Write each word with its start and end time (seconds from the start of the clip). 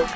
My 0.00 0.06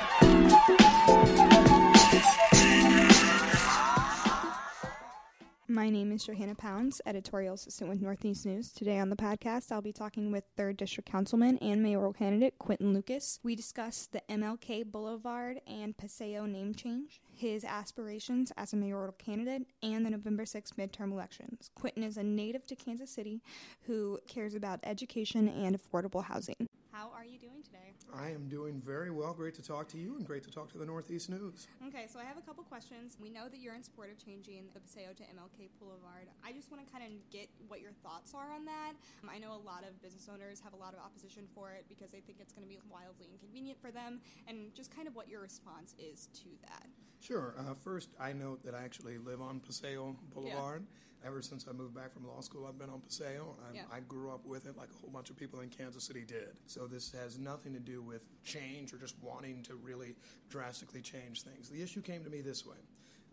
name 5.90 6.12
is 6.12 6.24
Johanna 6.24 6.54
Pounds, 6.54 7.02
editorial 7.04 7.54
assistant 7.54 7.90
with 7.90 8.00
Northeast 8.00 8.46
News. 8.46 8.72
Today 8.72 8.98
on 8.98 9.10
the 9.10 9.16
podcast, 9.16 9.70
I'll 9.70 9.82
be 9.82 9.92
talking 9.92 10.32
with 10.32 10.44
3rd 10.56 10.78
District 10.78 11.10
Councilman 11.10 11.58
and 11.58 11.82
mayoral 11.82 12.14
candidate 12.14 12.58
Quinton 12.58 12.94
Lucas. 12.94 13.40
We 13.42 13.54
discuss 13.54 14.06
the 14.06 14.22
MLK 14.30 14.90
Boulevard 14.90 15.60
and 15.66 15.94
Paseo 15.94 16.46
name 16.46 16.74
change, 16.74 17.20
his 17.30 17.62
aspirations 17.62 18.52
as 18.56 18.72
a 18.72 18.76
mayoral 18.76 19.12
candidate, 19.12 19.66
and 19.82 20.06
the 20.06 20.10
November 20.10 20.46
6 20.46 20.72
midterm 20.78 21.12
elections. 21.12 21.70
Quinton 21.74 22.04
is 22.04 22.16
a 22.16 22.22
native 22.22 22.66
to 22.68 22.76
Kansas 22.76 23.10
City 23.10 23.42
who 23.82 24.18
cares 24.28 24.54
about 24.54 24.80
education 24.84 25.46
and 25.46 25.78
affordable 25.78 26.24
housing. 26.24 26.70
How 26.94 27.10
are 27.10 27.26
you 27.26 27.42
doing 27.42 27.58
today? 27.66 27.90
I 28.14 28.30
am 28.30 28.46
doing 28.46 28.78
very 28.78 29.10
well. 29.10 29.34
Great 29.34 29.58
to 29.58 29.66
talk 29.66 29.88
to 29.88 29.98
you 29.98 30.14
and 30.14 30.24
great 30.24 30.44
to 30.44 30.50
talk 30.54 30.70
to 30.70 30.78
the 30.78 30.86
Northeast 30.86 31.28
News. 31.28 31.66
Okay, 31.88 32.06
so 32.06 32.20
I 32.20 32.24
have 32.24 32.38
a 32.38 32.40
couple 32.46 32.62
questions. 32.62 33.18
We 33.20 33.30
know 33.30 33.50
that 33.50 33.58
you're 33.58 33.74
in 33.74 33.82
support 33.82 34.14
of 34.14 34.24
changing 34.24 34.70
the 34.74 34.78
Paseo 34.78 35.10
to 35.10 35.24
MLK 35.34 35.74
Boulevard. 35.82 36.30
I 36.46 36.52
just 36.52 36.70
want 36.70 36.86
to 36.86 36.92
kind 36.92 37.02
of 37.02 37.10
get 37.34 37.50
what 37.66 37.80
your 37.82 37.90
thoughts 38.06 38.30
are 38.32 38.46
on 38.54 38.64
that. 38.66 38.94
Um, 39.24 39.28
I 39.34 39.42
know 39.42 39.58
a 39.58 39.64
lot 39.66 39.82
of 39.82 40.00
business 40.06 40.30
owners 40.32 40.62
have 40.62 40.72
a 40.72 40.78
lot 40.78 40.94
of 40.94 41.00
opposition 41.02 41.50
for 41.52 41.72
it 41.72 41.82
because 41.88 42.14
they 42.14 42.20
think 42.20 42.38
it's 42.38 42.52
going 42.52 42.62
to 42.62 42.70
be 42.70 42.78
wildly 42.86 43.26
inconvenient 43.26 43.82
for 43.82 43.90
them, 43.90 44.22
and 44.46 44.70
just 44.72 44.94
kind 44.94 45.10
of 45.10 45.18
what 45.18 45.26
your 45.26 45.42
response 45.42 45.98
is 45.98 46.30
to 46.46 46.48
that. 46.70 46.86
Sure. 47.26 47.54
Uh, 47.58 47.74
first, 47.74 48.10
I 48.20 48.32
note 48.32 48.64
that 48.64 48.74
I 48.74 48.84
actually 48.84 49.18
live 49.18 49.40
on 49.40 49.60
Paseo 49.60 50.16
Boulevard. 50.34 50.82
Yeah 50.82 51.00
ever 51.26 51.40
since 51.40 51.66
I 51.68 51.72
moved 51.72 51.94
back 51.94 52.12
from 52.12 52.26
law 52.26 52.40
school, 52.40 52.66
I've 52.68 52.78
been 52.78 52.90
on 52.90 53.00
Paseo. 53.00 53.56
Yeah. 53.72 53.82
I 53.92 54.00
grew 54.00 54.30
up 54.30 54.44
with 54.44 54.66
it 54.66 54.76
like 54.76 54.90
a 54.90 54.98
whole 55.00 55.10
bunch 55.10 55.30
of 55.30 55.36
people 55.36 55.60
in 55.60 55.68
Kansas 55.70 56.04
City 56.04 56.24
did. 56.26 56.50
So 56.66 56.86
this 56.86 57.10
has 57.12 57.38
nothing 57.38 57.72
to 57.72 57.80
do 57.80 58.02
with 58.02 58.26
change 58.44 58.92
or 58.92 58.98
just 58.98 59.16
wanting 59.22 59.62
to 59.62 59.74
really 59.74 60.14
drastically 60.50 61.00
change 61.00 61.42
things. 61.42 61.70
The 61.70 61.82
issue 61.82 62.02
came 62.02 62.22
to 62.24 62.30
me 62.30 62.40
this 62.40 62.66
way. 62.66 62.76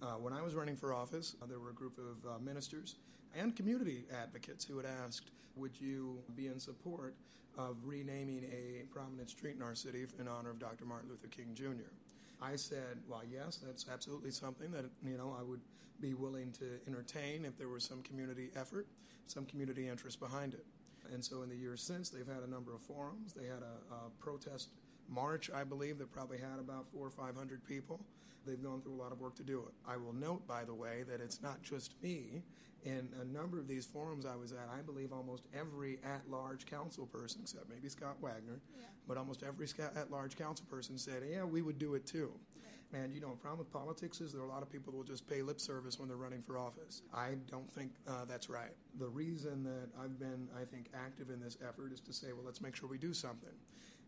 Uh, 0.01 0.13
when 0.13 0.33
I 0.33 0.41
was 0.41 0.55
running 0.55 0.75
for 0.75 0.93
office, 0.93 1.35
uh, 1.41 1.45
there 1.45 1.59
were 1.59 1.69
a 1.69 1.73
group 1.73 1.97
of 1.97 2.29
uh, 2.29 2.39
ministers 2.39 2.95
and 3.35 3.55
community 3.55 4.05
advocates 4.21 4.65
who 4.65 4.77
had 4.77 4.85
asked, 4.85 5.31
Would 5.55 5.79
you 5.79 6.19
be 6.35 6.47
in 6.47 6.59
support 6.59 7.15
of 7.57 7.75
renaming 7.83 8.45
a 8.45 8.85
prominent 8.91 9.29
street 9.29 9.55
in 9.55 9.61
our 9.61 9.75
city 9.75 10.05
in 10.19 10.27
honor 10.27 10.49
of 10.49 10.59
Dr. 10.59 10.85
Martin 10.85 11.09
Luther 11.09 11.27
King 11.27 11.53
Jr.? 11.53 11.91
I 12.41 12.55
said, 12.55 12.97
Well, 13.07 13.21
yes, 13.29 13.59
that's 13.63 13.85
absolutely 13.91 14.31
something 14.31 14.71
that 14.71 14.85
you 15.03 15.17
know 15.17 15.35
I 15.37 15.43
would 15.43 15.61
be 15.99 16.13
willing 16.13 16.51
to 16.53 16.79
entertain 16.87 17.45
if 17.45 17.57
there 17.57 17.69
was 17.69 17.83
some 17.83 18.01
community 18.01 18.49
effort, 18.55 18.87
some 19.27 19.45
community 19.45 19.87
interest 19.87 20.19
behind 20.19 20.53
it. 20.53 20.65
And 21.13 21.23
so 21.23 21.43
in 21.43 21.49
the 21.49 21.55
years 21.55 21.83
since, 21.83 22.09
they've 22.09 22.27
had 22.27 22.43
a 22.43 22.49
number 22.49 22.73
of 22.73 22.81
forums. 22.81 23.33
They 23.33 23.45
had 23.45 23.61
a, 23.61 23.93
a 23.93 24.09
protest 24.19 24.69
march, 25.11 25.51
I 25.53 25.63
believe, 25.63 25.97
that 25.99 26.11
probably 26.11 26.37
had 26.37 26.59
about 26.59 26.87
four 26.91 27.05
or 27.05 27.11
five 27.11 27.35
hundred 27.35 27.63
people. 27.65 27.99
They've 28.45 28.61
gone 28.61 28.81
through 28.81 28.95
a 28.95 29.01
lot 29.01 29.11
of 29.11 29.19
work 29.19 29.35
to 29.35 29.43
do 29.43 29.59
it. 29.59 29.73
I 29.87 29.97
will 29.97 30.13
note, 30.13 30.47
by 30.47 30.63
the 30.63 30.73
way, 30.73 31.03
that 31.07 31.21
it's 31.21 31.41
not 31.41 31.61
just 31.61 32.01
me. 32.01 32.41
In 32.83 33.09
a 33.21 33.25
number 33.25 33.59
of 33.59 33.67
these 33.67 33.85
forums 33.85 34.25
I 34.25 34.35
was 34.35 34.51
at, 34.53 34.67
I 34.75 34.81
believe 34.81 35.13
almost 35.13 35.43
every 35.53 35.99
at 36.03 36.27
large 36.27 36.65
council 36.65 37.05
person, 37.05 37.41
except 37.43 37.69
maybe 37.69 37.87
Scott 37.89 38.15
Wagner, 38.19 38.59
yeah. 38.75 38.87
but 39.07 39.17
almost 39.17 39.43
every 39.43 39.67
at 39.95 40.09
large 40.09 40.35
council 40.35 40.65
person 40.67 40.97
said, 40.97 41.21
yeah, 41.29 41.43
we 41.43 41.61
would 41.61 41.77
do 41.77 41.93
it 41.93 42.07
too. 42.07 42.31
And 42.93 43.13
you 43.13 43.21
know, 43.21 43.29
the 43.29 43.37
problem 43.37 43.59
with 43.59 43.71
politics 43.71 44.19
is 44.19 44.33
there 44.33 44.41
are 44.41 44.45
a 44.45 44.49
lot 44.49 44.63
of 44.63 44.71
people 44.71 44.91
who 44.91 44.97
will 44.97 45.05
just 45.05 45.27
pay 45.27 45.41
lip 45.41 45.59
service 45.61 45.99
when 45.99 46.09
they're 46.09 46.17
running 46.17 46.41
for 46.41 46.57
office. 46.57 47.03
I 47.13 47.35
don't 47.49 47.71
think 47.71 47.91
uh, 48.07 48.25
that's 48.25 48.49
right. 48.49 48.73
The 48.99 49.07
reason 49.07 49.63
that 49.63 49.89
I've 50.03 50.19
been, 50.19 50.47
I 50.59 50.65
think, 50.65 50.89
active 50.93 51.29
in 51.29 51.39
this 51.39 51.57
effort 51.65 51.93
is 51.93 52.01
to 52.01 52.13
say, 52.13 52.33
well, 52.33 52.43
let's 52.45 52.61
make 52.61 52.75
sure 52.75 52.89
we 52.89 52.97
do 52.97 53.13
something. 53.13 53.53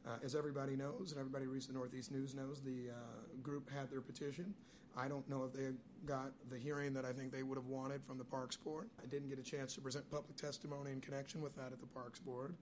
Uh, 0.05 0.17
as 0.23 0.35
everybody 0.35 0.75
knows, 0.75 1.11
and 1.11 1.19
everybody 1.19 1.47
reads 1.47 1.67
the 1.67 1.73
Northeast 1.73 2.11
News 2.11 2.35
knows, 2.35 2.61
the 2.61 2.89
uh, 2.91 3.41
group 3.41 3.69
had 3.71 3.89
their 3.89 4.01
petition. 4.01 4.53
I 4.97 5.07
don't 5.07 5.27
know 5.29 5.43
if 5.43 5.53
they 5.53 5.71
got 6.05 6.31
the 6.49 6.57
hearing 6.57 6.93
that 6.93 7.05
I 7.05 7.13
think 7.13 7.31
they 7.31 7.41
would 7.41 7.57
have 7.57 7.67
wanted 7.67 8.03
from 8.03 8.17
the 8.17 8.23
Parks 8.23 8.57
Board. 8.57 8.89
I 9.01 9.07
didn't 9.07 9.29
get 9.29 9.39
a 9.39 9.43
chance 9.43 9.73
to 9.75 9.81
present 9.81 10.09
public 10.11 10.35
testimony 10.35 10.91
in 10.91 10.99
connection 10.99 11.41
with 11.41 11.55
that 11.55 11.71
at 11.71 11.79
the 11.79 11.87
Parks 11.87 12.19
Board. 12.19 12.53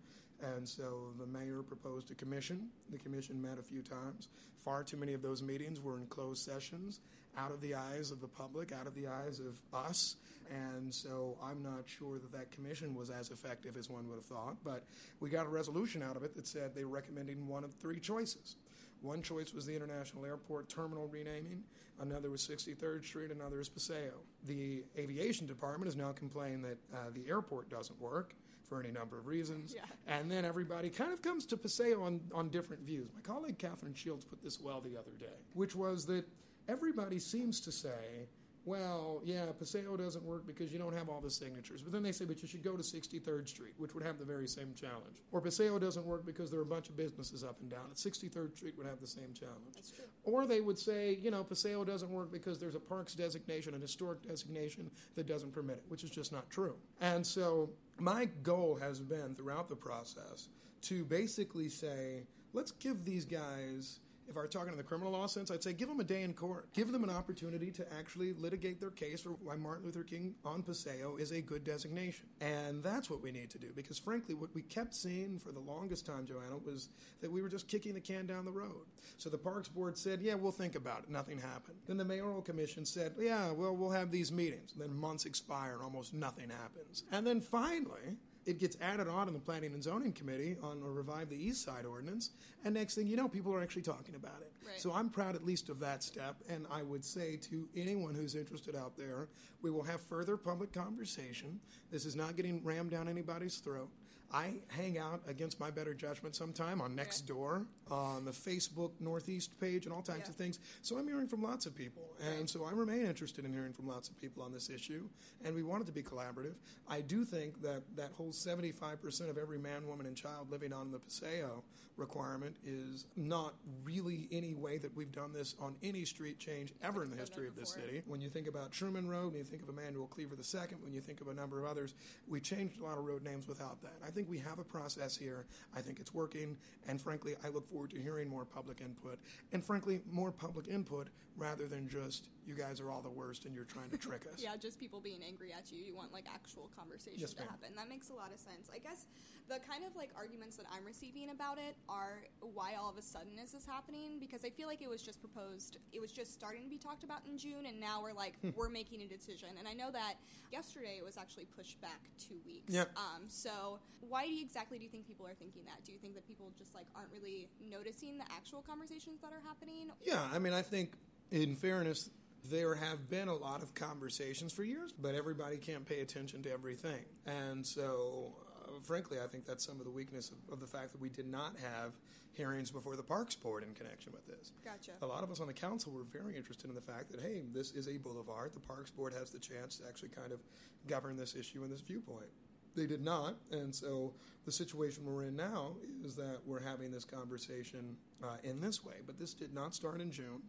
And 0.42 0.68
so 0.68 1.14
the 1.20 1.26
mayor 1.26 1.62
proposed 1.62 2.10
a 2.12 2.16
commission. 2.16 2.70
The 2.92 3.00
commission 3.00 3.42
met 3.42 3.60
a 3.60 3.64
few 3.64 3.82
times. 3.82 4.30
Far 4.64 4.84
too 4.84 4.98
many 4.98 5.14
of 5.14 5.22
those 5.22 5.42
meetings 5.42 5.82
were 5.82 6.00
in 6.00 6.06
closed 6.08 6.44
sessions, 6.44 7.02
out 7.38 7.52
of 7.52 7.62
the 7.62 7.76
eyes 7.76 8.12
of 8.12 8.22
the 8.22 8.28
public, 8.28 8.72
out 8.72 8.88
of 8.88 8.96
the 8.96 9.08
eyes 9.08 9.40
of 9.40 9.56
us. 9.74 10.16
And 10.50 10.94
so 10.94 11.38
I'm 11.42 11.64
not 11.64 11.84
sure 11.86 12.20
that 12.20 12.32
that 12.34 12.52
commission 12.52 12.94
was 12.94 13.10
as 13.10 13.32
effective 13.32 13.78
as 13.78 13.90
one 13.90 14.08
would 14.10 14.16
have 14.16 14.26
thought. 14.26 14.58
But 14.64 14.84
we 15.20 15.30
got 15.30 15.46
a 15.46 15.50
resolution 15.50 16.04
out 16.04 16.18
of 16.18 16.24
it 16.24 16.36
that 16.36 16.48
said 16.48 16.76
they 16.76 16.84
were 16.84 16.92
recommending 16.92 17.48
one 17.48 17.64
of 17.64 17.74
three 17.76 18.00
choices. 18.00 18.58
One 19.02 19.22
choice 19.22 19.54
was 19.54 19.66
the 19.66 19.76
International 19.76 20.26
Airport 20.26 20.70
Terminal 20.70 21.08
renaming, 21.08 21.64
another 22.00 22.30
was 22.30 22.48
63rd 22.48 23.04
Street, 23.04 23.32
another 23.32 23.60
is 23.60 23.68
Paseo. 23.68 24.14
The 24.46 24.84
Aviation 24.96 25.48
Department 25.48 25.86
has 25.86 25.96
now 25.96 26.12
complained 26.12 26.64
that 26.66 26.78
uh, 26.94 26.98
the 27.12 27.28
airport 27.28 27.70
doesn't 27.70 28.00
work 28.00 28.36
for 28.70 28.80
any 28.80 28.92
number 28.92 29.18
of 29.18 29.26
reasons. 29.26 29.74
Yeah. 29.76 29.82
And 30.08 30.30
then 30.30 30.46
everybody 30.46 30.90
kind 30.90 31.12
of 31.12 31.22
comes 31.22 31.46
to 31.48 31.58
Paseo 31.58 32.04
on, 32.04 32.22
on 32.34 32.50
different 32.50 32.84
views. 32.84 33.10
My 33.14 33.22
colleague 33.22 33.58
Katheryn 33.58 33.96
Shields 33.96 34.24
put 34.24 34.42
this 34.44 34.62
well 34.62 34.82
the 34.82 34.98
other 34.98 35.12
day, 35.20 35.26
which 35.54 35.76
was 35.76 36.06
that 36.06 36.26
everybody 36.68 37.20
seems 37.20 37.60
to 37.62 37.72
say 37.72 38.28
well, 38.64 39.22
yeah, 39.26 39.46
Paseo 39.58 39.98
doesn't 39.98 40.24
work 40.24 40.46
because 40.46 40.72
you 40.72 40.78
don't 40.78 40.96
have 40.96 41.10
all 41.10 41.20
the 41.20 41.32
signatures. 41.32 41.82
But 41.82 41.92
then 41.92 42.04
they 42.04 42.12
say, 42.12 42.26
but 42.26 42.42
you 42.44 42.48
should 42.48 42.64
go 42.64 42.78
to 42.78 42.84
63rd 42.84 43.48
Street, 43.48 43.74
which 43.78 43.96
would 43.96 44.04
have 44.04 44.20
the 44.20 44.26
very 44.26 44.48
same 44.48 44.74
challenge. 44.76 45.24
Or 45.32 45.42
Paseo 45.42 45.80
doesn't 45.80 46.06
work 46.06 46.26
because 46.26 46.52
there 46.52 46.60
are 46.60 46.64
a 46.64 46.66
bunch 46.66 46.88
of 46.88 46.96
businesses 46.96 47.44
up 47.44 47.60
and 47.62 47.72
down. 47.72 47.86
At 47.90 47.98
63rd 47.98 48.56
Street 48.56 48.76
would 48.78 48.86
have 48.86 49.02
the 49.02 49.08
same 49.08 49.34
challenge. 49.34 49.74
That's 49.74 49.92
true. 49.92 50.06
Or 50.24 50.46
they 50.46 50.62
would 50.62 50.78
say, 50.78 51.18
you 51.22 51.32
know, 51.32 51.44
Paseo 51.44 51.84
doesn't 51.84 52.10
work 52.10 52.32
because 52.32 52.60
there's 52.60 52.76
a 52.76 52.80
parks 52.80 53.16
designation, 53.16 53.74
an 53.74 53.82
historic 53.82 54.22
designation 54.22 54.92
that 55.16 55.26
doesn't 55.26 55.52
permit 55.54 55.78
it, 55.78 55.84
which 55.88 56.04
is 56.04 56.12
just 56.12 56.32
not 56.32 56.48
true. 56.52 56.76
And 57.00 57.26
so 57.26 57.72
my 58.00 58.26
goal 58.44 58.78
has 58.80 59.00
been 59.00 59.34
throughout 59.34 59.70
the 59.70 59.76
process 59.76 60.50
to 60.84 61.04
basically 61.06 61.70
say, 61.70 62.24
let's 62.54 62.72
give 62.72 63.06
these 63.06 63.26
guys 63.26 64.02
if 64.30 64.38
I 64.38 64.42
were 64.42 64.48
talking 64.48 64.72
in 64.72 64.78
the 64.78 64.84
criminal 64.84 65.12
law 65.12 65.26
sense, 65.28 65.52
I'd 65.52 65.64
say 65.64 65.74
give 65.74 65.88
them 65.88 66.00
a 66.00 66.04
day 66.04 66.24
in 66.24 66.34
court. 66.34 66.72
Give 66.74 66.92
them 66.92 67.04
an 67.04 67.10
opportunity 67.10 67.72
to 67.72 67.94
actually 67.94 68.34
litigate 68.34 68.80
their 68.80 68.90
case 68.92 69.22
for 69.22 69.32
why 69.32 69.56
Martin 69.56 69.86
Luther 69.86 70.04
King 70.04 70.36
on 70.46 70.64
Paseo 70.64 71.18
is 71.18 71.32
a 71.32 71.42
good 71.42 71.64
designation. 71.64 72.26
And 72.40 72.84
that's 72.84 73.10
what 73.10 73.22
we 73.22 73.32
need 73.32 73.50
to 73.52 73.60
do 73.60 73.68
because, 73.76 74.00
frankly, 74.00 74.36
what 74.36 74.54
we 74.54 74.62
kept 74.62 74.94
seeing 74.94 75.40
for 75.40 75.52
the 75.52 75.60
longest 75.60 76.06
time, 76.06 76.26
Joanna, 76.26 76.58
was 76.58 76.90
that 77.22 77.32
we 77.32 77.42
were 77.42 77.50
just 77.50 77.68
kicking 77.68 77.94
the 77.94 78.02
can 78.02 78.26
down 78.26 78.46
the 78.46 78.52
road. 78.52 78.86
So 79.18 79.30
the 79.30 79.38
Parks 79.38 79.68
Board 79.68 79.98
said, 79.98 80.22
yeah, 80.22 80.36
we'll 80.36 80.52
think 80.52 80.76
about 80.76 81.04
it. 81.04 81.10
Nothing 81.10 81.40
happened. 81.40 81.78
Then 81.88 81.98
the 81.98 82.06
Mayoral 82.06 82.42
Commission 82.42 82.86
said, 82.86 83.14
yeah, 83.20 83.52
well, 83.52 83.76
we'll 83.76 83.92
have 83.92 84.12
these 84.12 84.32
meetings. 84.32 84.74
And 84.74 84.82
then 84.82 84.96
months 84.96 85.26
expire 85.26 85.74
and 85.74 85.84
almost 85.84 86.14
nothing 86.14 86.50
happens. 86.50 87.04
And 87.12 87.26
then 87.26 87.42
finally, 87.42 88.18
it 88.46 88.60
gets 88.60 88.78
added 88.82 89.08
on 89.08 89.28
in 89.28 89.34
the 89.34 89.40
Planning 89.40 89.74
and 89.74 89.84
Zoning 89.84 90.14
Committee 90.14 90.58
on 90.64 90.82
a 90.84 90.90
revive 90.90 91.30
the 91.30 91.36
East 91.36 91.64
Side 91.64 91.86
ordinance, 91.86 92.32
and 92.64 92.74
next 92.74 92.96
thing 92.96 93.08
you 93.08 93.16
know, 93.16 93.28
people 93.28 93.54
are 93.54 93.62
actually 93.62 93.82
talking 93.84 94.16
about 94.16 94.42
it. 94.42 94.52
Right. 94.66 94.80
So 94.80 94.94
I'm 94.94 95.10
proud 95.10 95.36
at 95.36 95.46
least 95.46 95.70
of 95.70 95.80
that 95.80 96.04
step, 96.04 96.36
and 96.50 96.66
I 96.72 96.82
would 96.82 97.06
say 97.06 97.38
to 97.50 97.68
anyone 97.76 98.16
who's 98.16 98.36
interested 98.36 98.76
out 98.76 98.98
there, 98.98 99.28
we 99.62 99.70
will 99.70 99.84
have 99.84 100.02
further 100.02 100.38
public 100.38 100.72
conversation. 100.72 101.60
This 101.92 102.06
is 102.06 102.16
not 102.16 102.36
getting 102.36 102.64
rammed 102.64 102.92
down 102.92 103.08
anybody's 103.08 103.58
throat. 103.58 103.90
I 104.34 104.54
hang 104.70 104.98
out 104.98 105.22
against 105.28 105.60
my 105.60 105.72
better 105.72 105.94
judgment 105.94 106.36
sometime 106.36 106.82
on 106.82 106.96
Nextdoor, 106.96 107.66
on 107.90 108.26
the 108.26 108.32
Facebook 108.32 108.92
Northeast 109.00 109.60
page, 109.60 109.86
and 109.86 109.94
all 109.94 110.02
types 110.02 110.22
yeah. 110.26 110.30
of 110.30 110.36
things. 110.36 110.60
So 110.82 110.98
I'm 110.98 111.08
hearing 111.08 111.28
from 111.28 111.44
lots 111.44 111.66
of 111.66 111.76
people. 111.76 112.04
And 112.38 112.50
so 112.50 112.64
I 112.64 112.72
remain 112.72 113.06
interested 113.06 113.46
in 113.46 113.54
hearing 113.54 113.74
from 113.74 113.88
lots 113.88 114.10
of 114.10 114.20
people 114.22 114.44
on 114.44 114.54
this 114.54 114.70
issue. 114.70 115.08
And 115.44 115.54
we 115.54 115.64
want 115.64 115.84
it 115.84 115.86
to 115.88 115.92
be 115.92 116.04
collaborative. 116.04 116.54
I 116.90 117.02
do 117.02 117.26
think 117.26 117.62
that 117.62 117.84
that 117.98 118.12
whole 118.14 118.32
75% 118.32 119.30
of 119.30 119.38
every 119.38 119.58
man, 119.58 119.88
woman, 119.88 120.06
and 120.06 120.16
child 120.16 120.50
living 120.50 120.72
on 120.72 120.92
the 120.92 121.00
Paseo 121.00 121.64
requirement 121.98 122.56
is 122.66 123.06
not 123.16 123.54
really 123.84 124.28
any 124.32 124.54
way 124.54 124.78
that 124.78 124.96
we've 124.96 125.12
done 125.12 125.34
this 125.34 125.56
on 125.60 125.76
any 125.84 126.06
street 126.06 126.40
change 126.40 126.74
ever 126.84 127.04
in 127.04 127.12
the 127.12 127.18
history 127.18 127.48
of 127.48 127.56
this 127.56 127.70
city. 127.70 128.02
When 128.08 128.22
you 128.22 128.30
think 128.30 128.48
about 128.48 128.72
Truman 128.72 129.08
Road, 129.08 129.34
when 129.34 129.40
you 129.40 129.44
think 129.44 129.62
of 129.62 129.70
Emanuel 129.70 130.08
Cleaver 130.08 130.36
II, 130.36 130.78
when 130.82 130.94
you 130.94 131.02
think 131.02 131.22
of 131.22 131.28
a 131.28 131.34
number 131.34 131.60
of 131.60 131.70
others, 131.70 131.94
we 132.28 132.40
changed 132.40 132.80
a 132.80 132.84
lot 132.84 132.98
of 132.98 133.06
road 133.06 133.24
names 133.24 133.48
without 133.48 133.82
that. 133.84 133.94
I 134.06 134.10
think 134.10 134.21
think 134.22 134.30
we 134.30 134.40
have 134.40 134.60
a 134.60 134.64
process 134.64 135.18
here. 135.18 135.46
I 135.76 135.82
think 135.82 136.00
it's 136.00 136.14
working. 136.14 136.56
And 136.88 137.02
frankly, 137.02 137.36
I 137.44 137.50
look 137.50 137.68
forward 137.72 137.90
to 137.92 138.00
hearing 138.00 138.30
more 138.30 138.46
public 138.46 138.82
input. 138.82 139.18
And 139.52 139.66
frankly, 139.66 140.02
more 140.12 140.32
public 140.32 140.68
input 140.68 141.08
rather 141.38 141.68
than 141.68 141.90
just, 141.90 142.28
you 142.46 142.54
guys 142.54 142.80
are 142.80 142.92
all 142.92 143.02
the 143.02 143.10
worst 143.10 143.46
and 143.46 143.56
you're 143.56 143.66
trying 143.66 143.90
to 143.90 143.98
trick 143.98 144.28
us. 144.32 144.40
yeah, 144.44 144.56
just 144.58 144.80
people 144.80 145.00
being 145.00 145.22
angry 145.26 145.52
at 145.54 145.72
you. 145.72 145.82
You 145.82 145.96
want 145.96 146.14
like 146.14 146.26
actual 146.32 146.70
conversation 146.78 147.20
yes, 147.20 147.34
to 147.34 147.42
happen. 147.42 147.70
That 147.76 147.90
makes 147.90 148.10
a 148.10 148.14
lot 148.14 148.32
of 148.32 148.40
sense. 148.40 148.70
I 148.74 148.78
guess 148.78 149.06
the 149.50 149.60
kind 149.68 149.84
of 149.84 149.96
like 149.96 150.10
arguments 150.16 150.56
that 150.58 150.66
I'm 150.72 150.86
receiving 150.86 151.30
about 151.30 151.58
it 151.58 151.76
are 151.90 152.24
why 152.40 152.76
all 152.80 152.90
of 152.90 152.98
a 152.98 153.02
sudden 153.02 153.40
is 153.42 153.52
this 153.52 153.66
happening? 153.66 154.20
Because 154.20 154.46
I 154.46 154.50
feel 154.50 154.68
like 154.68 154.82
it 154.82 154.90
was 154.90 155.02
just 155.02 155.20
proposed, 155.20 155.78
it 155.92 156.00
was 156.00 156.12
just 156.12 156.34
starting 156.34 156.64
to 156.64 156.70
be 156.70 156.78
talked 156.78 157.04
about 157.04 157.20
in 157.28 157.38
June, 157.38 157.66
and 157.68 157.80
now 157.80 158.02
we're 158.02 158.14
like, 158.14 158.40
hmm. 158.42 158.50
we're 158.56 158.70
making 158.70 159.02
a 159.02 159.08
decision. 159.08 159.50
And 159.58 159.68
I 159.68 159.74
know 159.74 159.92
that 159.92 160.16
yesterday 160.52 160.96
it 160.98 161.04
was 161.04 161.18
actually 161.18 161.46
pushed 161.46 161.82
back 161.82 162.00
two 162.18 162.40
weeks. 162.46 162.74
Yep. 162.74 162.92
Um, 162.96 163.24
so 163.28 163.80
why 164.12 164.26
do 164.26 164.34
you, 164.34 164.44
exactly 164.44 164.78
do 164.78 164.84
you 164.84 164.90
think 164.90 165.08
people 165.08 165.26
are 165.26 165.34
thinking 165.34 165.64
that? 165.66 165.84
Do 165.86 165.94
you 165.94 165.98
think 165.98 166.16
that 166.16 166.28
people 166.28 166.52
just 166.58 166.76
like 166.76 166.86
aren't 166.94 167.12
really 167.14 167.48
noticing 167.70 168.18
the 168.18 168.26
actual 168.36 168.62
conversations 168.62 169.22
that 169.22 169.32
are 169.32 169.42
happening? 169.48 169.90
Yeah, 170.04 170.22
I 170.34 170.38
mean, 170.38 170.54
I 170.54 170.62
think 170.62 170.92
in 171.32 171.56
fairness, 171.56 172.10
there 172.50 172.76
have 172.76 173.10
been 173.10 173.30
a 173.30 173.36
lot 173.36 173.64
of 173.64 173.74
conversations 173.74 174.52
for 174.52 174.64
years, 174.66 174.92
but 174.92 175.16
everybody 175.16 175.58
can't 175.58 175.86
pay 175.86 176.02
attention 176.02 176.44
to 176.44 176.52
everything. 176.52 177.06
And 177.26 177.66
so, 177.66 178.34
uh, 178.68 178.80
frankly, 178.84 179.18
I 179.24 179.28
think 179.28 179.46
that's 179.46 179.66
some 179.66 179.80
of 179.80 179.86
the 179.86 179.92
weakness 179.92 180.32
of, 180.32 180.54
of, 180.54 180.60
the 180.60 180.68
fact 180.68 180.92
that 180.92 181.00
we 181.00 181.08
did 181.08 181.28
not 181.28 181.56
have 181.62 181.94
hearings 182.34 182.72
before 182.72 182.96
the 182.96 183.04
Parks 183.04 183.36
Board 183.36 183.64
in 183.64 183.74
connection 183.74 184.12
with 184.12 184.26
this. 184.26 184.52
Gotcha. 184.66 184.92
A 185.02 185.06
lot 185.06 185.24
of 185.24 185.32
us 185.32 185.40
on 185.40 185.48
the 185.48 185.54
council 185.54 185.94
were 185.94 186.04
very 186.04 186.36
interested 186.36 186.68
in 186.70 186.76
the 186.76 186.82
fact 186.82 187.12
that, 187.12 187.22
hey, 187.22 187.44
this 187.54 187.72
is 187.72 187.88
a 187.88 187.98
boulevard. 187.98 188.54
The 188.54 188.60
Parks 188.60 188.90
Board 188.90 189.14
has 189.14 189.30
the 189.30 189.40
chance 189.40 189.78
to 189.78 189.88
actually 189.88 190.10
kind 190.10 190.32
of 190.32 190.40
govern 190.88 191.16
this 191.16 191.36
issue 191.36 191.64
and 191.64 191.72
this 191.72 191.82
viewpoint. 191.82 192.28
They 192.76 192.86
did 192.86 193.04
not, 193.04 193.36
and 193.52 193.74
so 193.74 194.14
the 194.46 194.52
situation 194.52 195.06
we're 195.06 195.24
in 195.24 195.36
now 195.36 195.76
is 196.04 196.16
that 196.16 196.40
we're 196.46 196.62
having 196.62 196.92
this 196.92 197.06
conversation 197.06 197.96
uh, 198.24 198.38
in 198.44 198.60
this 198.62 198.84
way. 198.84 198.96
But 199.06 199.20
this 199.20 199.34
did 199.34 199.54
not 199.54 199.76
start 199.76 200.02
in 200.02 200.12
June. 200.12 200.42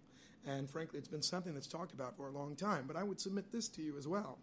And 0.46 0.68
frankly, 0.68 0.98
it's 0.98 1.08
been 1.08 1.22
something 1.22 1.54
that's 1.54 1.66
talked 1.66 1.92
about 1.92 2.16
for 2.16 2.28
a 2.28 2.30
long 2.30 2.56
time. 2.56 2.84
But 2.86 2.96
I 2.96 3.02
would 3.02 3.20
submit 3.20 3.52
this 3.52 3.68
to 3.70 3.82
you 3.82 3.96
as 3.98 4.08
well. 4.08 4.38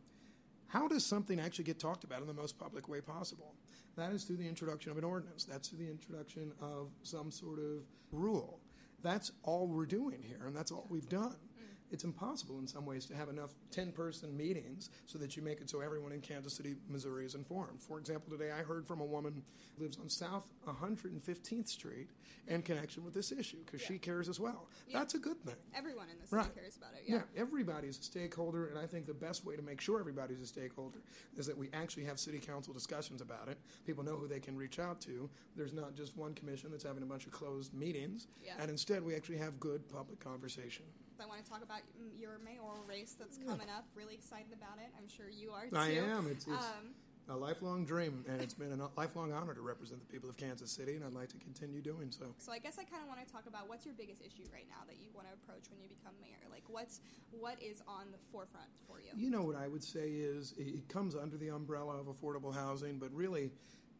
How 0.67 0.87
does 0.87 1.05
something 1.05 1.39
actually 1.39 1.65
get 1.65 1.79
talked 1.79 2.03
about 2.03 2.21
in 2.21 2.27
the 2.27 2.33
most 2.33 2.59
public 2.59 2.87
way 2.87 3.01
possible? 3.01 3.55
That 3.97 4.13
is 4.13 4.23
through 4.23 4.37
the 4.37 4.47
introduction 4.47 4.91
of 4.91 4.97
an 4.97 5.03
ordinance. 5.03 5.45
That's 5.45 5.67
through 5.67 5.79
the 5.79 5.89
introduction 5.89 6.51
of 6.61 6.89
some 7.01 7.31
sort 7.31 7.59
of 7.59 7.83
rule. 8.11 8.59
That's 9.01 9.31
all 9.43 9.67
we're 9.67 9.85
doing 9.85 10.21
here, 10.21 10.43
and 10.45 10.55
that's 10.55 10.71
all 10.71 10.85
we've 10.89 11.09
done 11.09 11.35
it's 11.91 12.03
impossible 12.03 12.59
in 12.59 12.67
some 12.67 12.85
ways 12.85 13.05
to 13.07 13.15
have 13.15 13.29
enough 13.29 13.51
10 13.71 13.91
person 13.91 14.35
meetings 14.35 14.89
so 15.05 15.17
that 15.17 15.35
you 15.35 15.41
make 15.41 15.61
it 15.61 15.69
so 15.69 15.81
everyone 15.81 16.11
in 16.11 16.21
Kansas 16.21 16.53
City, 16.53 16.75
Missouri 16.87 17.25
is 17.25 17.35
informed. 17.35 17.81
For 17.81 17.99
example, 17.99 18.31
today 18.37 18.51
I 18.51 18.63
heard 18.63 18.87
from 18.87 19.01
a 19.01 19.05
woman 19.05 19.41
who 19.77 19.83
lives 19.83 19.97
on 19.97 20.09
South 20.09 20.49
115th 20.67 21.67
Street 21.67 22.09
in 22.47 22.61
connection 22.61 23.03
with 23.03 23.13
this 23.13 23.31
issue 23.31 23.57
because 23.65 23.81
yeah. 23.81 23.87
she 23.87 23.97
cares 23.97 24.29
as 24.29 24.39
well. 24.39 24.67
Yeah. 24.87 24.99
That's 24.99 25.15
a 25.15 25.19
good 25.19 25.43
thing. 25.43 25.55
Everyone 25.75 26.07
in 26.09 26.19
the 26.19 26.27
city 26.27 26.37
right. 26.37 26.55
cares 26.55 26.77
about 26.77 26.91
it. 26.93 27.03
Yeah. 27.05 27.17
yeah, 27.17 27.41
everybody's 27.41 27.99
a 27.99 28.03
stakeholder, 28.03 28.67
and 28.67 28.77
I 28.77 28.85
think 28.85 29.05
the 29.05 29.13
best 29.13 29.45
way 29.45 29.55
to 29.55 29.61
make 29.61 29.81
sure 29.81 29.99
everybody's 29.99 30.41
a 30.41 30.47
stakeholder 30.47 30.99
is 31.37 31.45
that 31.47 31.57
we 31.57 31.69
actually 31.73 32.05
have 32.05 32.19
city 32.19 32.39
council 32.39 32.73
discussions 32.73 33.21
about 33.21 33.47
it. 33.47 33.57
People 33.85 34.03
know 34.03 34.15
who 34.15 34.27
they 34.27 34.39
can 34.39 34.55
reach 34.55 34.79
out 34.79 35.01
to. 35.01 35.29
There's 35.55 35.73
not 35.73 35.95
just 35.95 36.17
one 36.17 36.33
commission 36.33 36.71
that's 36.71 36.83
having 36.83 37.03
a 37.03 37.05
bunch 37.05 37.25
of 37.25 37.31
closed 37.31 37.73
meetings, 37.73 38.27
and 38.59 38.69
instead 38.69 39.03
we 39.03 39.15
actually 39.15 39.37
have 39.37 39.59
good 39.59 39.87
public 39.89 40.19
conversation. 40.19 40.85
I 41.19 41.25
want 41.25 41.43
to 41.43 41.49
talk 41.49 41.63
about 41.63 41.81
your 42.17 42.39
mayoral 42.43 42.83
race 42.87 43.15
that's 43.17 43.37
coming 43.37 43.69
up. 43.69 43.85
Really 43.95 44.15
excited 44.15 44.53
about 44.53 44.77
it. 44.77 44.91
I'm 44.97 45.07
sure 45.07 45.29
you 45.29 45.51
are 45.51 45.67
too. 45.67 45.77
I 45.77 45.89
am. 45.89 46.27
It's, 46.31 46.47
it's 46.47 46.65
um, 46.65 46.95
a 47.29 47.35
lifelong 47.35 47.85
dream, 47.85 48.25
and 48.27 48.41
it's 48.41 48.53
been 48.53 48.71
a 48.71 48.89
lifelong 48.97 49.31
honor 49.31 49.53
to 49.53 49.61
represent 49.61 50.01
the 50.01 50.11
people 50.11 50.29
of 50.29 50.37
Kansas 50.37 50.71
City, 50.71 50.95
and 50.95 51.05
I'd 51.05 51.13
like 51.13 51.29
to 51.29 51.37
continue 51.37 51.81
doing 51.81 52.11
so. 52.11 52.25
So 52.39 52.51
I 52.51 52.59
guess 52.59 52.77
I 52.79 52.83
kind 52.83 53.03
of 53.03 53.07
want 53.07 53.25
to 53.25 53.31
talk 53.31 53.45
about 53.47 53.69
what's 53.69 53.85
your 53.85 53.93
biggest 53.95 54.21
issue 54.21 54.43
right 54.51 54.65
now 54.69 54.81
that 54.87 54.97
you 54.99 55.09
want 55.13 55.27
to 55.27 55.33
approach 55.33 55.69
when 55.69 55.79
you 55.81 55.87
become 55.87 56.13
mayor. 56.21 56.49
Like, 56.49 56.63
what's 56.67 57.01
what 57.31 57.61
is 57.61 57.81
on 57.87 58.11
the 58.11 58.17
forefront 58.31 58.69
for 58.87 58.99
you? 58.99 59.11
You 59.15 59.29
know 59.29 59.43
what 59.43 59.55
I 59.55 59.67
would 59.67 59.83
say 59.83 60.09
is 60.09 60.53
it 60.57 60.89
comes 60.89 61.15
under 61.15 61.37
the 61.37 61.49
umbrella 61.49 61.99
of 61.99 62.07
affordable 62.07 62.53
housing, 62.53 62.97
but 62.97 63.13
really, 63.13 63.51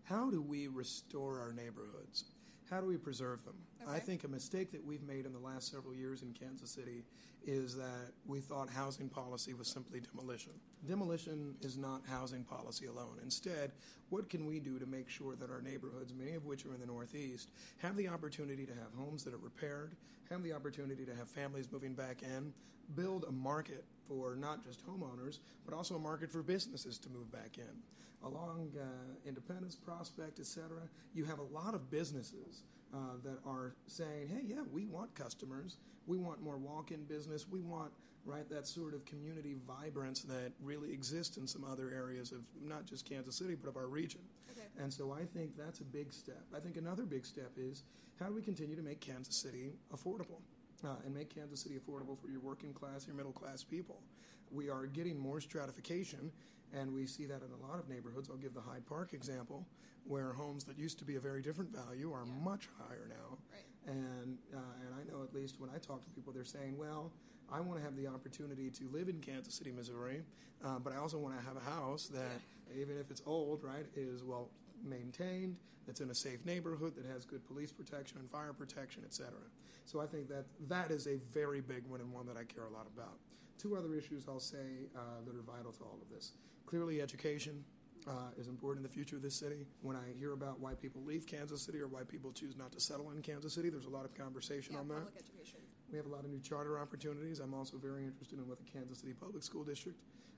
how 0.04 0.32
do 0.32 0.42
we 0.42 0.68
restore 0.68 1.40
our 1.40 1.54
neighborhoods? 1.54 2.24
How 2.70 2.80
do 2.80 2.86
we 2.86 2.98
preserve 2.98 3.44
them? 3.46 3.56
Okay. 3.82 3.92
I 3.92 4.00
think 4.00 4.24
a 4.24 4.28
mistake 4.28 4.72
that 4.74 4.86
we've 4.86 5.02
made 5.02 5.26
in 5.26 5.34
the 5.34 5.40
last 5.40 5.72
several 5.72 5.96
years 5.96 6.22
in 6.22 6.34
Kansas 6.34 6.70
City 6.70 7.04
is 7.46 7.76
that 7.76 8.12
we 8.28 8.40
thought 8.40 8.70
housing 8.70 9.10
policy 9.10 9.54
was 9.54 9.72
simply 9.72 10.02
demolition. 10.02 10.52
Demolition 10.88 11.56
is 11.62 11.78
not 11.78 12.02
housing 12.08 12.44
policy 12.44 12.86
alone. 12.86 13.18
Instead, 13.24 13.72
what 14.10 14.30
can 14.30 14.46
we 14.46 14.60
do 14.60 14.78
to 14.78 14.86
make 14.86 15.10
sure 15.10 15.36
that 15.36 15.50
our 15.50 15.62
neighborhoods, 15.62 16.14
many 16.14 16.34
of 16.34 16.46
which 16.46 16.66
are 16.66 16.74
in 16.76 16.80
the 16.80 16.86
Northeast, 16.86 17.50
have 17.80 17.96
the 17.96 18.08
opportunity 18.08 18.66
to 18.66 18.74
have 18.74 18.94
homes 18.96 19.24
that 19.24 19.34
are 19.34 19.38
repaired, 19.38 19.96
have 20.30 20.44
the 20.44 20.54
opportunity 20.54 21.06
to 21.06 21.16
have 21.16 21.28
families 21.28 21.72
moving 21.72 21.94
back 21.94 22.22
in, 22.22 22.54
build 22.96 23.26
a 23.28 23.32
market 23.32 23.84
for 24.10 24.36
not 24.36 24.66
just 24.66 24.86
homeowners, 24.86 25.38
but 25.66 25.74
also 25.74 25.96
a 25.96 26.00
market 26.00 26.32
for 26.32 26.44
businesses 26.44 26.98
to 26.98 27.10
move 27.10 27.32
back 27.32 27.58
in? 27.58 27.84
along 28.24 28.72
uh, 28.80 28.84
Independence, 29.28 29.76
Prospect, 29.76 30.40
etc., 30.40 30.82
you 31.14 31.26
have 31.26 31.40
a 31.40 31.44
lot 31.44 31.74
of 31.74 31.90
businesses 31.90 32.64
uh, 32.94 32.98
that 33.24 33.38
are 33.46 33.76
saying, 33.88 34.28
"Hey, 34.28 34.42
yeah, 34.46 34.62
we 34.72 34.86
want 34.86 35.14
customers. 35.16 35.78
We 36.08 36.18
want 36.18 36.42
more 36.42 36.58
walk-in 36.58 37.04
business. 37.04 37.48
We 37.48 37.62
want 37.62 37.92
right 38.26 38.50
that 38.50 38.68
sort 38.68 38.94
of 38.94 39.06
community 39.06 39.56
vibrance 39.68 40.22
that 40.24 40.52
really 40.62 40.92
exists 40.92 41.38
in 41.38 41.48
some 41.48 41.64
other 41.64 41.92
areas 41.92 42.32
of 42.32 42.40
not 42.62 42.86
just 42.86 43.06
Kansas 43.06 43.36
City, 43.36 43.56
but 43.56 43.70
of 43.70 43.78
our 43.78 43.88
region." 43.88 44.22
Okay. 44.52 44.68
And 44.84 44.92
so 44.92 45.12
I 45.12 45.24
think 45.24 45.56
that's 45.58 45.80
a 45.80 45.86
big 45.86 46.12
step. 46.12 46.44
I 46.56 46.60
think 46.60 46.78
another 46.78 47.04
big 47.04 47.26
step 47.26 47.52
is 47.58 47.84
how 48.20 48.28
do 48.28 48.34
we 48.34 48.42
continue 48.42 48.76
to 48.76 48.82
make 48.82 49.00
Kansas 49.00 49.36
City 49.36 49.72
affordable? 49.94 50.42
Uh, 50.84 50.96
and 51.06 51.14
make 51.14 51.34
Kansas 51.34 51.60
City 51.60 51.76
affordable 51.76 52.18
for 52.18 52.30
your 52.30 52.40
working 52.40 52.72
class, 52.72 53.06
your 53.06 53.16
middle 53.16 53.34
class 53.34 53.64
people. 53.64 54.02
We 54.50 54.70
are 54.70 54.86
getting 54.86 55.20
more 55.20 55.42
stratification, 55.42 56.32
and 56.74 56.94
we 56.94 57.06
see 57.06 57.26
that 57.26 57.42
in 57.42 57.52
a 57.52 57.68
lot 57.68 57.80
of 57.80 57.90
neighborhoods. 57.90 58.30
I'll 58.30 58.38
give 58.38 58.54
the 58.54 58.62
Hyde 58.62 58.86
Park 58.86 59.14
example, 59.14 59.66
where 60.06 60.32
homes 60.32 60.64
that 60.64 60.78
used 60.78 60.98
to 61.00 61.06
be 61.06 61.18
a 61.18 61.20
very 61.20 61.42
different 61.42 61.70
value 61.76 62.14
are 62.14 62.24
yeah. 62.26 62.44
much 62.46 62.70
higher 62.78 63.10
now. 63.10 63.38
Right. 63.52 63.98
And 63.98 64.38
uh, 64.54 64.86
and 64.86 64.96
I 64.96 65.12
know 65.12 65.22
at 65.22 65.34
least 65.34 65.60
when 65.60 65.70
I 65.70 65.80
talk 65.80 66.02
to 66.04 66.10
people, 66.12 66.32
they're 66.32 66.46
saying, 66.46 66.78
well, 66.78 67.12
I 67.52 67.60
want 67.60 67.80
to 67.80 67.84
have 67.84 67.98
the 67.98 68.08
opportunity 68.08 68.70
to 68.70 68.88
live 68.90 69.10
in 69.10 69.20
Kansas 69.20 69.56
City, 69.56 69.72
Missouri, 69.72 70.24
uh, 70.64 70.80
but 70.80 70.94
I 70.94 70.98
also 70.98 71.18
want 71.18 71.38
to 71.38 71.46
have 71.46 71.58
a 71.58 71.70
house 71.78 72.08
that, 72.08 72.40
yeah. 72.74 72.82
even 72.82 72.98
if 72.98 73.12
it's 73.12 73.22
old, 73.26 73.64
right, 73.64 73.86
is 73.96 74.24
well 74.24 74.50
maintained, 74.84 75.56
that's 75.86 76.02
in 76.02 76.10
a 76.10 76.16
safe 76.16 76.46
neighborhood, 76.46 76.96
that 76.96 77.06
has 77.06 77.26
good 77.26 77.46
police 77.48 77.72
protection 77.72 78.18
and 78.20 78.30
fire 78.30 78.54
protection, 78.54 79.02
et 79.06 79.14
cetera. 79.14 79.48
So 79.86 80.00
I 80.00 80.06
think 80.06 80.28
that 80.30 80.46
that 80.68 80.92
is 80.92 81.08
a 81.08 81.18
very 81.34 81.62
big 81.62 81.84
one 81.88 82.00
and 82.00 82.12
one 82.12 82.26
that 82.28 82.38
I 82.38 82.44
care 82.44 82.66
a 82.66 82.72
lot 82.72 82.88
about. 82.96 83.18
Two 83.58 83.76
other 83.76 83.94
issues 83.96 84.26
I'll 84.28 84.40
say 84.40 84.88
uh, 84.96 85.00
that 85.26 85.36
are 85.36 85.42
vital 85.42 85.72
to 85.74 85.84
all 85.84 86.00
of 86.02 86.10
this. 86.14 86.34
Clearly, 86.66 87.02
education 87.02 87.64
uh, 88.08 88.32
is 88.38 88.48
important 88.48 88.86
in 88.86 88.90
the 88.90 88.94
future 88.94 89.16
of 89.16 89.22
this 89.22 89.36
city. 89.36 89.66
When 89.82 89.96
I 89.96 90.18
hear 90.18 90.34
about 90.34 90.60
why 90.60 90.76
people 90.76 91.02
leave 91.04 91.26
Kansas 91.26 91.62
City 91.62 91.80
or 91.80 91.88
why 91.88 92.04
people 92.04 92.32
choose 92.32 92.56
not 92.56 92.72
to 92.74 92.80
settle 92.80 93.12
in 93.12 93.22
Kansas 93.22 93.54
City, 93.54 93.70
there's 93.70 93.86
a 93.86 93.90
lot 93.90 94.06
of 94.06 94.14
conversation 94.14 94.74
yeah, 94.74 94.80
on 94.80 94.88
that. 94.90 95.08
Education. 95.18 95.60
We 95.92 95.98
have 95.98 96.06
a 96.06 96.10
lot 96.10 96.24
of 96.24 96.30
new 96.30 96.40
charter 96.40 96.80
opportunities. 96.80 97.40
I'm 97.40 97.56
also 97.56 97.78
very 97.78 98.06
interested 98.06 98.38
in 98.38 98.48
what 98.48 98.60
the 98.60 98.72
Kansas 98.72 99.00
City 99.00 99.14
Public 99.20 99.42
School 99.44 99.64
District 99.64 99.98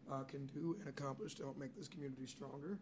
uh, 0.10 0.24
can 0.24 0.46
do 0.48 0.78
and 0.80 0.88
accomplish 0.88 1.36
to 1.36 1.44
help 1.44 1.58
make 1.58 1.76
this 1.76 1.90
community 1.90 2.26
stronger. 2.26 2.80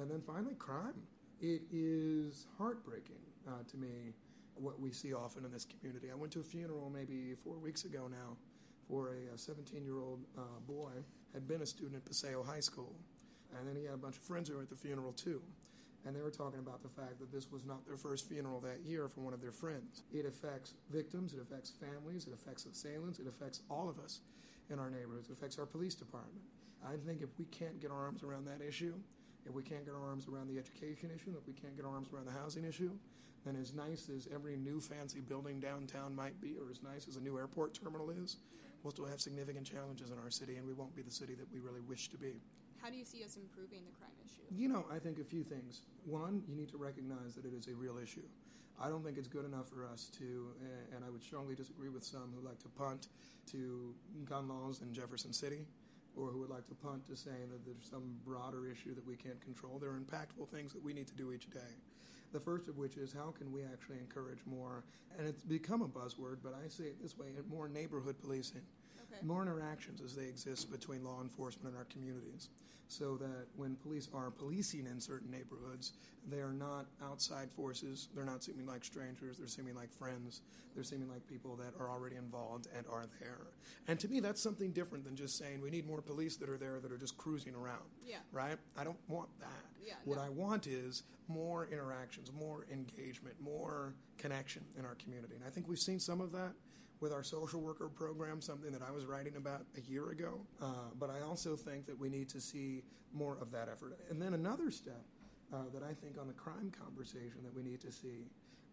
And 0.00 0.10
then 0.10 0.20
finally, 0.20 0.54
crime. 0.54 0.94
It 1.40 1.62
is 1.72 2.46
heartbreaking 2.58 3.22
uh, 3.46 3.62
to 3.70 3.76
me 3.76 4.12
what 4.54 4.80
we 4.80 4.92
see 4.92 5.12
often 5.12 5.44
in 5.44 5.52
this 5.52 5.64
community. 5.64 6.10
I 6.10 6.14
went 6.14 6.32
to 6.32 6.40
a 6.40 6.44
funeral 6.44 6.90
maybe 6.90 7.34
four 7.42 7.58
weeks 7.58 7.84
ago 7.84 8.08
now 8.10 8.36
for 8.88 9.16
a 9.32 9.38
17 9.38 9.84
year 9.84 10.00
old 10.00 10.20
uh, 10.38 10.42
boy, 10.66 10.92
had 11.32 11.48
been 11.48 11.62
a 11.62 11.66
student 11.66 11.96
at 11.96 12.04
Paseo 12.04 12.42
High 12.42 12.60
School. 12.60 12.94
And 13.58 13.68
then 13.68 13.76
he 13.76 13.84
had 13.84 13.94
a 13.94 13.98
bunch 13.98 14.16
of 14.16 14.22
friends 14.22 14.48
who 14.48 14.56
were 14.56 14.62
at 14.62 14.70
the 14.70 14.76
funeral 14.76 15.12
too. 15.12 15.40
And 16.06 16.14
they 16.14 16.20
were 16.20 16.30
talking 16.30 16.58
about 16.58 16.82
the 16.82 16.88
fact 16.88 17.18
that 17.20 17.32
this 17.32 17.50
was 17.50 17.64
not 17.64 17.86
their 17.86 17.96
first 17.96 18.28
funeral 18.28 18.60
that 18.60 18.80
year 18.84 19.08
for 19.08 19.22
one 19.22 19.32
of 19.32 19.40
their 19.40 19.52
friends. 19.52 20.02
It 20.12 20.26
affects 20.26 20.74
victims, 20.90 21.32
it 21.32 21.40
affects 21.40 21.70
families, 21.70 22.26
it 22.26 22.34
affects 22.34 22.66
assailants, 22.66 23.18
it 23.20 23.26
affects 23.26 23.62
all 23.70 23.88
of 23.88 23.98
us 23.98 24.20
in 24.70 24.78
our 24.78 24.90
neighborhoods, 24.90 25.30
it 25.30 25.32
affects 25.32 25.58
our 25.58 25.66
police 25.66 25.94
department. 25.94 26.44
I 26.86 26.96
think 27.06 27.22
if 27.22 27.30
we 27.38 27.46
can't 27.46 27.80
get 27.80 27.90
our 27.90 28.04
arms 28.04 28.22
around 28.22 28.46
that 28.46 28.60
issue, 28.60 28.94
if 29.46 29.54
we 29.54 29.62
can't 29.62 29.84
get 29.84 29.94
our 29.94 30.08
arms 30.08 30.26
around 30.28 30.48
the 30.48 30.58
education 30.58 31.10
issue, 31.14 31.34
if 31.38 31.46
we 31.46 31.52
can't 31.52 31.76
get 31.76 31.84
our 31.84 31.92
arms 31.92 32.08
around 32.12 32.26
the 32.26 32.32
housing 32.32 32.64
issue, 32.64 32.90
then 33.44 33.56
as 33.56 33.74
nice 33.74 34.08
as 34.08 34.26
every 34.34 34.56
new 34.56 34.80
fancy 34.80 35.20
building 35.20 35.60
downtown 35.60 36.14
might 36.14 36.40
be, 36.40 36.56
or 36.60 36.70
as 36.70 36.82
nice 36.82 37.06
as 37.08 37.16
a 37.16 37.20
new 37.20 37.36
airport 37.38 37.74
terminal 37.74 38.10
is, 38.10 38.38
we'll 38.82 38.90
still 38.90 39.06
have 39.06 39.20
significant 39.20 39.66
challenges 39.66 40.10
in 40.10 40.18
our 40.18 40.30
city, 40.30 40.56
and 40.56 40.66
we 40.66 40.72
won't 40.72 40.94
be 40.96 41.02
the 41.02 41.10
city 41.10 41.34
that 41.34 41.46
we 41.52 41.58
really 41.60 41.80
wish 41.80 42.08
to 42.08 42.16
be. 42.16 42.40
How 42.82 42.90
do 42.90 42.96
you 42.96 43.04
see 43.04 43.22
us 43.22 43.36
improving 43.36 43.80
the 43.84 43.92
crime 43.98 44.16
issue? 44.24 44.42
You 44.50 44.68
know, 44.68 44.84
I 44.92 44.98
think 44.98 45.18
a 45.18 45.24
few 45.24 45.42
things. 45.42 45.82
One, 46.04 46.42
you 46.48 46.54
need 46.54 46.70
to 46.70 46.78
recognize 46.78 47.34
that 47.34 47.44
it 47.44 47.52
is 47.54 47.68
a 47.68 47.74
real 47.74 47.98
issue. 47.98 48.24
I 48.80 48.88
don't 48.88 49.04
think 49.04 49.18
it's 49.18 49.28
good 49.28 49.44
enough 49.44 49.68
for 49.68 49.84
us 49.84 50.10
to, 50.18 50.48
and 50.94 51.04
I 51.04 51.10
would 51.10 51.22
strongly 51.22 51.54
disagree 51.54 51.88
with 51.88 52.04
some 52.04 52.32
who 52.34 52.46
like 52.46 52.58
to 52.60 52.68
punt 52.68 53.08
to 53.52 53.94
gun 54.24 54.48
laws 54.48 54.80
in 54.82 54.92
Jefferson 54.92 55.32
City 55.32 55.66
or 56.16 56.28
who 56.28 56.38
would 56.40 56.50
like 56.50 56.66
to 56.68 56.74
punt 56.74 57.06
to 57.06 57.16
saying 57.16 57.50
that 57.50 57.64
there's 57.64 57.88
some 57.90 58.14
broader 58.24 58.68
issue 58.70 58.94
that 58.94 59.06
we 59.06 59.16
can't 59.16 59.40
control. 59.42 59.78
There 59.78 59.90
are 59.90 59.98
impactful 59.98 60.48
things 60.48 60.72
that 60.72 60.82
we 60.82 60.92
need 60.92 61.08
to 61.08 61.14
do 61.14 61.32
each 61.32 61.50
day. 61.50 61.74
The 62.32 62.40
first 62.40 62.68
of 62.68 62.76
which 62.76 62.96
is 62.96 63.12
how 63.12 63.32
can 63.36 63.52
we 63.52 63.62
actually 63.62 63.98
encourage 63.98 64.40
more, 64.44 64.84
and 65.18 65.26
it's 65.26 65.42
become 65.42 65.82
a 65.82 65.88
buzzword, 65.88 66.38
but 66.42 66.54
I 66.54 66.68
say 66.68 66.84
it 66.84 67.00
this 67.00 67.16
way 67.16 67.26
more 67.48 67.68
neighborhood 67.68 68.16
policing, 68.20 68.62
okay. 69.18 69.26
more 69.26 69.42
interactions 69.42 70.00
as 70.00 70.14
they 70.14 70.24
exist 70.24 70.70
between 70.70 71.04
law 71.04 71.20
enforcement 71.22 71.68
and 71.68 71.76
our 71.76 71.84
communities 71.84 72.48
so 72.88 73.16
that 73.16 73.46
when 73.56 73.76
police 73.76 74.08
are 74.14 74.30
policing 74.30 74.86
in 74.86 75.00
certain 75.00 75.30
neighborhoods, 75.30 75.92
they 76.30 76.38
are 76.38 76.52
not 76.52 76.86
outside 77.02 77.50
forces. 77.50 78.08
They're 78.14 78.24
not 78.24 78.44
seeming 78.44 78.66
like 78.66 78.84
strangers. 78.84 79.38
They're 79.38 79.48
seeming 79.48 79.74
like 79.74 79.92
friends. 79.92 80.42
They're 80.74 80.84
seeming 80.84 81.08
like 81.08 81.26
people 81.26 81.56
that 81.56 81.72
are 81.80 81.90
already 81.90 82.16
involved 82.16 82.68
and 82.76 82.84
are 82.90 83.06
there. 83.20 83.46
And 83.88 83.98
to 84.00 84.08
me, 84.08 84.20
that's 84.20 84.42
something 84.42 84.72
different 84.72 85.04
than 85.04 85.16
just 85.16 85.38
saying 85.38 85.60
we 85.60 85.70
need 85.70 85.86
more 85.86 86.02
police 86.02 86.36
that 86.36 86.48
are 86.48 86.56
there 86.56 86.80
that 86.80 86.92
are 86.92 86.98
just 86.98 87.16
cruising 87.16 87.54
around. 87.54 87.84
Yeah. 88.06 88.18
Right? 88.32 88.56
I 88.76 88.84
don't 88.84 88.98
want 89.08 89.28
that. 89.40 89.48
Yeah, 89.84 89.94
what 90.04 90.16
no. 90.16 90.22
I 90.24 90.28
want 90.30 90.66
is 90.66 91.02
more 91.28 91.68
interactions, 91.70 92.32
more 92.32 92.66
engagement, 92.72 93.36
more 93.40 93.94
connection 94.16 94.62
in 94.78 94.84
our 94.86 94.94
community. 94.94 95.34
And 95.34 95.44
I 95.44 95.50
think 95.50 95.68
we've 95.68 95.78
seen 95.78 96.00
some 96.00 96.20
of 96.22 96.32
that 96.32 96.52
with 97.04 97.12
our 97.12 97.22
social 97.22 97.60
worker 97.60 97.90
program, 97.90 98.40
something 98.40 98.72
that 98.72 98.80
I 98.80 98.90
was 98.90 99.04
writing 99.04 99.36
about 99.36 99.66
a 99.76 99.82
year 99.82 100.08
ago. 100.08 100.40
Uh, 100.62 100.88
but 100.98 101.10
I 101.10 101.20
also 101.20 101.54
think 101.54 101.84
that 101.84 101.98
we 102.00 102.08
need 102.08 102.30
to 102.30 102.40
see 102.40 102.82
more 103.12 103.36
of 103.42 103.50
that 103.50 103.68
effort. 103.68 103.98
And 104.08 104.22
then 104.22 104.32
another 104.32 104.70
step 104.70 105.04
uh, 105.52 105.64
that 105.74 105.82
I 105.82 105.92
think 105.92 106.16
on 106.18 106.26
the 106.26 106.32
crime 106.32 106.72
conversation 106.82 107.42
that 107.42 107.54
we 107.54 107.62
need 107.62 107.82
to 107.82 107.92
see 107.92 108.24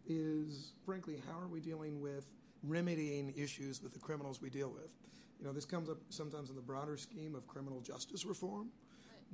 is, 0.08 0.72
frankly, 0.86 1.22
how 1.28 1.38
are 1.38 1.50
we 1.50 1.60
dealing 1.60 2.00
with 2.00 2.26
remedying 2.64 3.34
issues 3.36 3.84
with 3.84 3.92
the 3.92 4.00
criminals 4.00 4.42
we 4.42 4.50
deal 4.50 4.70
with? 4.70 4.92
You 5.38 5.46
know, 5.46 5.52
this 5.52 5.66
comes 5.66 5.90
up 5.90 5.98
sometimes 6.08 6.50
in 6.50 6.56
the 6.56 6.62
broader 6.62 6.96
scheme 6.96 7.36
of 7.36 7.46
criminal 7.48 7.82
justice 7.82 8.24
reform. 8.24 8.70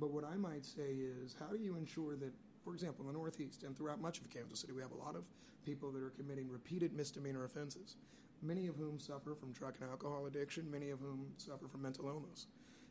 But 0.00 0.10
what 0.10 0.24
I 0.24 0.34
might 0.36 0.66
say 0.66 0.96
is, 1.22 1.36
how 1.38 1.46
do 1.46 1.58
you 1.58 1.76
ensure 1.76 2.16
that, 2.16 2.32
for 2.64 2.74
example, 2.74 3.06
in 3.06 3.12
the 3.12 3.16
Northeast 3.16 3.62
and 3.62 3.76
throughout 3.76 4.00
much 4.00 4.18
of 4.18 4.28
Kansas 4.28 4.58
City, 4.58 4.72
we 4.72 4.82
have 4.82 4.90
a 4.90 4.96
lot 4.98 5.14
of 5.14 5.22
people 5.64 5.92
that 5.92 6.02
are 6.02 6.10
committing 6.10 6.48
repeated 6.48 6.92
misdemeanor 6.92 7.44
offenses, 7.44 7.96
many 8.42 8.66
of 8.66 8.76
whom 8.76 8.98
suffer 8.98 9.34
from 9.34 9.52
drug 9.52 9.74
and 9.80 9.90
alcohol 9.90 10.26
addiction, 10.26 10.70
many 10.70 10.90
of 10.90 11.00
whom 11.00 11.26
suffer 11.36 11.68
from 11.68 11.82
mental 11.82 12.08
illness. 12.08 12.46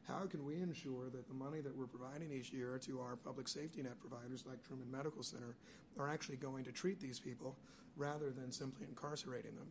How 0.07 0.25
can 0.25 0.45
we 0.45 0.61
ensure 0.61 1.09
that 1.09 1.27
the 1.27 1.33
money 1.33 1.59
that 1.59 1.75
we're 1.75 1.87
providing 1.87 2.31
each 2.31 2.53
year 2.53 2.79
to 2.83 2.99
our 3.01 3.17
public 3.17 3.47
safety 3.47 3.81
net 3.81 3.99
providers 3.99 4.45
like 4.47 4.63
Truman 4.63 4.89
Medical 4.89 5.21
Center 5.21 5.55
are 5.99 6.09
actually 6.09 6.37
going 6.37 6.63
to 6.63 6.71
treat 6.71 6.99
these 6.99 7.19
people 7.19 7.57
rather 7.97 8.29
than 8.29 8.51
simply 8.51 8.85
incarcerating 8.87 9.55
them? 9.55 9.67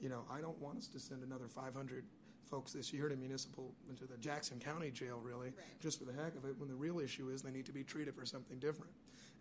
You 0.00 0.08
know, 0.08 0.24
I 0.30 0.40
don't 0.40 0.58
want 0.58 0.78
us 0.78 0.88
to 0.88 0.98
send 0.98 1.22
another 1.22 1.48
500 1.48 2.04
folks 2.44 2.72
this 2.72 2.92
year 2.92 3.08
to 3.08 3.16
municipal 3.16 3.72
into 3.88 4.04
the 4.06 4.16
Jackson 4.18 4.58
County 4.58 4.90
jail, 4.90 5.20
really, 5.22 5.48
right. 5.48 5.80
just 5.80 5.98
for 5.98 6.04
the 6.04 6.12
heck 6.12 6.36
of 6.36 6.44
it. 6.44 6.58
When 6.58 6.68
the 6.68 6.74
real 6.74 7.00
issue 7.00 7.30
is 7.30 7.42
they 7.42 7.50
need 7.50 7.66
to 7.66 7.72
be 7.72 7.84
treated 7.84 8.14
for 8.14 8.24
something 8.24 8.58
different, 8.58 8.92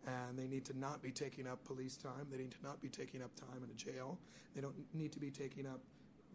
and 0.07 0.37
they 0.37 0.47
need 0.47 0.65
to 0.65 0.77
not 0.77 1.01
be 1.01 1.11
taking 1.11 1.47
up 1.47 1.63
police 1.65 1.97
time. 1.97 2.27
They 2.31 2.37
need 2.37 2.51
to 2.51 2.63
not 2.63 2.81
be 2.81 2.89
taking 2.89 3.21
up 3.21 3.35
time 3.35 3.63
in 3.63 3.69
a 3.69 3.73
jail. 3.73 4.17
They 4.55 4.61
don't 4.61 4.75
need 4.93 5.11
to 5.13 5.19
be 5.19 5.31
taking 5.31 5.65
up 5.65 5.81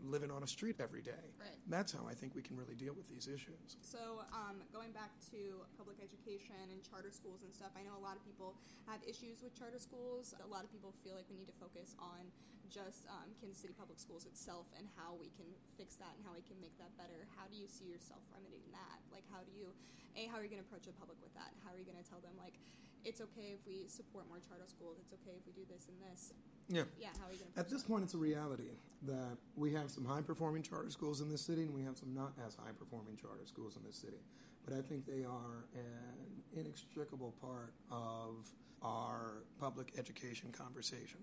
living 0.04 0.30
on 0.30 0.42
a 0.42 0.46
street 0.46 0.78
every 0.78 1.02
day. 1.02 1.34
Right. 1.38 1.58
That's 1.66 1.92
how 1.92 2.06
I 2.06 2.14
think 2.14 2.34
we 2.34 2.42
can 2.42 2.56
really 2.56 2.74
deal 2.74 2.94
with 2.94 3.08
these 3.08 3.26
issues. 3.26 3.76
So, 3.82 4.22
um, 4.32 4.62
going 4.72 4.92
back 4.92 5.10
to 5.34 5.64
public 5.76 5.98
education 5.98 6.58
and 6.70 6.80
charter 6.86 7.10
schools 7.10 7.42
and 7.42 7.50
stuff, 7.50 7.74
I 7.74 7.82
know 7.82 7.96
a 7.98 8.04
lot 8.04 8.14
of 8.14 8.22
people 8.22 8.54
have 8.86 9.02
issues 9.02 9.42
with 9.42 9.56
charter 9.58 9.78
schools. 9.78 10.34
A 10.38 10.46
lot 10.46 10.62
of 10.62 10.70
people 10.70 10.94
feel 11.02 11.18
like 11.18 11.26
we 11.28 11.36
need 11.36 11.50
to 11.50 11.58
focus 11.58 11.98
on 11.98 12.30
just 12.68 13.08
um, 13.08 13.32
Kansas 13.40 13.64
City 13.64 13.72
Public 13.72 13.96
Schools 13.96 14.28
itself 14.28 14.68
and 14.76 14.84
how 14.92 15.16
we 15.16 15.32
can 15.40 15.48
fix 15.80 15.96
that 15.96 16.12
and 16.16 16.22
how 16.22 16.36
we 16.36 16.44
can 16.44 16.60
make 16.60 16.76
that 16.76 16.92
better. 17.00 17.24
How 17.32 17.48
do 17.48 17.56
you 17.56 17.64
see 17.64 17.88
yourself 17.88 18.20
remedying 18.28 18.68
that? 18.76 19.00
Like, 19.08 19.24
how 19.32 19.40
do 19.40 19.52
you, 19.56 19.72
A, 20.20 20.28
how 20.28 20.36
are 20.36 20.44
you 20.44 20.52
going 20.52 20.60
to 20.60 20.68
approach 20.68 20.84
the 20.84 20.96
public 21.00 21.16
with 21.24 21.32
that? 21.32 21.56
How 21.64 21.72
are 21.72 21.80
you 21.80 21.88
going 21.88 21.98
to 21.98 22.04
tell 22.04 22.20
them, 22.20 22.36
like, 22.36 22.60
it's 23.08 23.24
okay 23.24 23.56
if 23.56 23.64
we 23.64 23.88
support 23.88 24.28
more 24.28 24.42
charter 24.44 24.68
schools, 24.68 25.00
it's 25.00 25.16
okay 25.16 25.32
if 25.40 25.44
we 25.48 25.56
do 25.56 25.64
this 25.64 25.88
and 25.88 25.96
this? 26.04 26.36
Yeah. 26.68 26.82
Yeah, 26.98 27.08
how 27.18 27.26
are 27.26 27.32
you 27.32 27.38
going 27.38 27.52
to 27.52 27.60
At 27.60 27.68
this 27.68 27.82
point, 27.82 28.04
it's 28.04 28.14
a 28.14 28.18
reality 28.18 28.70
that 29.06 29.38
we 29.56 29.72
have 29.72 29.90
some 29.90 30.04
high 30.04 30.22
performing 30.22 30.62
charter 30.62 30.90
schools 30.90 31.20
in 31.20 31.30
this 31.30 31.40
city 31.40 31.62
and 31.62 31.74
we 31.74 31.82
have 31.82 31.96
some 31.96 32.14
not 32.14 32.32
as 32.46 32.54
high 32.54 32.72
performing 32.78 33.16
charter 33.16 33.46
schools 33.46 33.76
in 33.76 33.82
this 33.84 33.96
city. 33.96 34.20
But 34.64 34.76
I 34.76 34.82
think 34.82 35.06
they 35.06 35.24
are 35.24 35.64
an 35.74 36.42
inextricable 36.54 37.34
part 37.40 37.72
of 37.90 38.50
our 38.82 39.44
public 39.58 39.92
education 39.96 40.52
conversation 40.52 41.20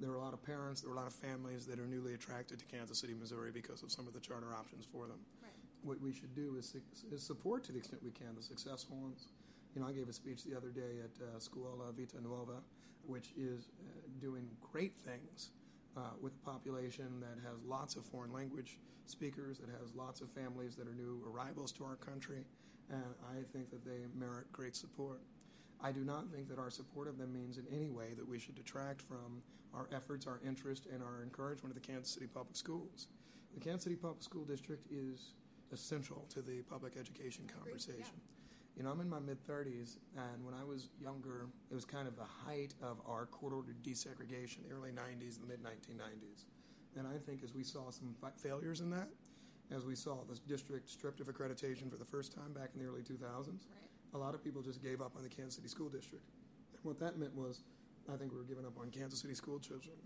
there 0.00 0.10
are 0.10 0.16
a 0.16 0.20
lot 0.20 0.32
of 0.32 0.42
parents, 0.42 0.80
there 0.80 0.90
are 0.90 0.94
a 0.94 0.96
lot 0.96 1.06
of 1.06 1.12
families 1.14 1.66
that 1.66 1.78
are 1.78 1.86
newly 1.86 2.14
attracted 2.14 2.58
to 2.58 2.64
Kansas 2.64 2.98
City, 2.98 3.14
Missouri 3.14 3.50
because 3.50 3.82
of 3.82 3.90
some 3.90 4.06
of 4.06 4.14
the 4.14 4.20
charter 4.20 4.54
options 4.54 4.86
for 4.90 5.06
them. 5.06 5.18
Right. 5.42 5.50
What 5.82 6.00
we 6.00 6.12
should 6.12 6.34
do 6.34 6.56
is, 6.58 6.74
is, 7.12 7.22
support 7.22 7.64
to 7.64 7.72
the 7.72 7.78
extent 7.78 8.02
we 8.02 8.10
can 8.10 8.34
the 8.36 8.42
successful 8.42 8.96
ones. 8.96 9.28
You 9.74 9.82
know, 9.82 9.88
I 9.88 9.92
gave 9.92 10.08
a 10.08 10.12
speech 10.12 10.44
the 10.44 10.56
other 10.56 10.70
day 10.70 11.00
at 11.02 11.22
uh, 11.22 11.38
Scuola 11.38 11.92
Vita 11.96 12.20
Nuova, 12.20 12.60
which 13.06 13.32
is 13.36 13.68
uh, 13.80 14.08
doing 14.20 14.48
great 14.72 14.94
things 14.96 15.50
uh, 15.96 16.00
with 16.20 16.32
a 16.34 16.44
population 16.50 17.20
that 17.20 17.38
has 17.48 17.62
lots 17.64 17.96
of 17.96 18.04
foreign 18.04 18.32
language 18.32 18.78
speakers, 19.06 19.58
that 19.58 19.70
has 19.80 19.94
lots 19.94 20.20
of 20.20 20.30
families 20.30 20.76
that 20.76 20.86
are 20.86 20.94
new 20.94 21.22
arrivals 21.30 21.72
to 21.72 21.84
our 21.84 21.96
country, 21.96 22.44
and 22.90 23.04
I 23.30 23.42
think 23.52 23.70
that 23.70 23.84
they 23.84 24.06
merit 24.14 24.50
great 24.52 24.76
support. 24.76 25.20
I 25.80 25.92
do 25.92 26.04
not 26.04 26.28
think 26.30 26.48
that 26.48 26.58
our 26.58 26.70
support 26.70 27.08
of 27.08 27.18
them 27.18 27.32
means 27.32 27.56
in 27.58 27.64
any 27.72 27.88
way 27.88 28.14
that 28.16 28.28
we 28.28 28.38
should 28.38 28.56
detract 28.56 29.00
from 29.00 29.42
our 29.74 29.88
efforts, 29.92 30.26
our 30.26 30.40
interest, 30.46 30.86
and 30.92 31.02
our 31.02 31.22
encouragement 31.22 31.76
of 31.76 31.80
the 31.80 31.86
Kansas 31.86 32.12
City 32.12 32.26
Public 32.26 32.56
Schools. 32.56 33.08
The 33.54 33.60
Kansas 33.60 33.84
City 33.84 33.96
Public 33.96 34.22
School 34.22 34.44
District 34.44 34.84
is 34.90 35.34
essential 35.72 36.24
to 36.30 36.42
the 36.42 36.62
public 36.62 36.94
education 36.98 37.44
conversation. 37.46 38.16
Yeah. 38.16 38.37
You 38.78 38.84
know, 38.84 38.90
I'm 38.90 39.00
in 39.00 39.08
my 39.10 39.18
mid 39.18 39.44
30s, 39.44 39.96
and 40.16 40.44
when 40.44 40.54
I 40.54 40.62
was 40.62 40.88
younger, 41.02 41.48
it 41.68 41.74
was 41.74 41.84
kind 41.84 42.06
of 42.06 42.14
the 42.16 42.22
height 42.24 42.74
of 42.80 42.98
our 43.04 43.26
court 43.26 43.52
ordered 43.52 43.82
desegregation, 43.82 44.68
the 44.68 44.72
early 44.72 44.90
90s, 44.90 45.40
the 45.40 45.48
mid 45.48 45.64
1990s. 45.64 46.44
And 46.96 47.04
I 47.04 47.18
think 47.26 47.42
as 47.42 47.52
we 47.52 47.64
saw 47.64 47.90
some 47.90 48.14
failures 48.36 48.80
in 48.80 48.90
that, 48.90 49.08
as 49.74 49.84
we 49.84 49.96
saw 49.96 50.24
this 50.28 50.38
district 50.38 50.88
stripped 50.88 51.20
of 51.20 51.26
accreditation 51.26 51.90
for 51.90 51.96
the 51.96 52.04
first 52.04 52.32
time 52.32 52.52
back 52.52 52.70
in 52.74 52.80
the 52.80 52.88
early 52.88 53.02
2000s, 53.02 53.18
right 53.20 53.88
a 54.14 54.18
lot 54.18 54.34
of 54.34 54.42
people 54.42 54.62
just 54.62 54.82
gave 54.82 55.00
up 55.00 55.12
on 55.16 55.22
the 55.22 55.28
Kansas 55.28 55.56
City 55.56 55.68
School 55.68 55.88
District. 55.88 56.24
And 56.72 56.84
what 56.84 56.98
that 57.00 57.18
meant 57.18 57.34
was, 57.34 57.62
I 58.12 58.16
think 58.16 58.32
we 58.32 58.38
were 58.38 58.44
giving 58.44 58.64
up 58.64 58.78
on 58.80 58.90
Kansas 58.90 59.20
City 59.20 59.34
school 59.34 59.58
children. 59.58 59.96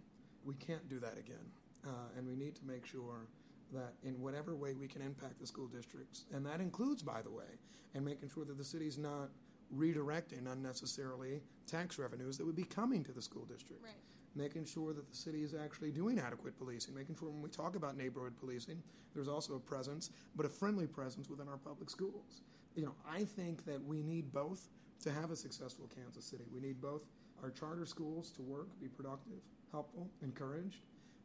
We 0.44 0.54
can't 0.54 0.88
do 0.88 0.98
that 1.00 1.18
again. 1.18 1.46
Uh, 1.86 2.16
and 2.16 2.26
we 2.26 2.34
need 2.34 2.56
to 2.56 2.64
make 2.64 2.86
sure 2.86 3.26
that 3.72 3.94
in 4.02 4.20
whatever 4.20 4.54
way 4.54 4.74
we 4.74 4.86
can 4.86 5.02
impact 5.02 5.40
the 5.40 5.46
school 5.46 5.66
districts, 5.66 6.24
and 6.32 6.44
that 6.46 6.60
includes, 6.60 7.02
by 7.02 7.22
the 7.22 7.30
way, 7.30 7.58
and 7.94 8.04
making 8.04 8.28
sure 8.28 8.44
that 8.44 8.58
the 8.58 8.64
city's 8.64 8.98
not 8.98 9.30
redirecting 9.74 10.50
unnecessarily 10.50 11.40
tax 11.66 11.98
revenues 11.98 12.36
that 12.36 12.44
would 12.44 12.56
be 12.56 12.64
coming 12.64 13.02
to 13.04 13.12
the 13.12 13.22
school 13.22 13.44
district. 13.44 13.82
Right. 13.82 13.92
Making 14.34 14.64
sure 14.64 14.94
that 14.94 15.08
the 15.10 15.16
city 15.16 15.42
is 15.42 15.54
actually 15.54 15.90
doing 15.90 16.18
adequate 16.18 16.56
policing, 16.58 16.94
making 16.94 17.16
sure 17.16 17.28
when 17.28 17.42
we 17.42 17.50
talk 17.50 17.76
about 17.76 17.96
neighborhood 17.96 18.34
policing, 18.38 18.82
there's 19.14 19.28
also 19.28 19.56
a 19.56 19.60
presence, 19.60 20.10
but 20.36 20.46
a 20.46 20.48
friendly 20.48 20.86
presence 20.86 21.28
within 21.28 21.48
our 21.48 21.58
public 21.58 21.90
schools 21.90 22.40
you 22.74 22.82
know, 22.82 22.94
I 23.08 23.24
think 23.24 23.64
that 23.66 23.82
we 23.84 24.02
need 24.02 24.32
both 24.32 24.68
to 25.02 25.12
have 25.12 25.30
a 25.30 25.36
successful 25.36 25.90
Kansas 25.94 26.24
City. 26.24 26.44
We 26.52 26.60
need 26.60 26.80
both 26.80 27.04
our 27.42 27.50
charter 27.50 27.86
schools 27.86 28.30
to 28.32 28.42
work, 28.42 28.68
be 28.80 28.88
productive, 28.88 29.40
helpful, 29.70 30.08
encouraged, 30.22 30.80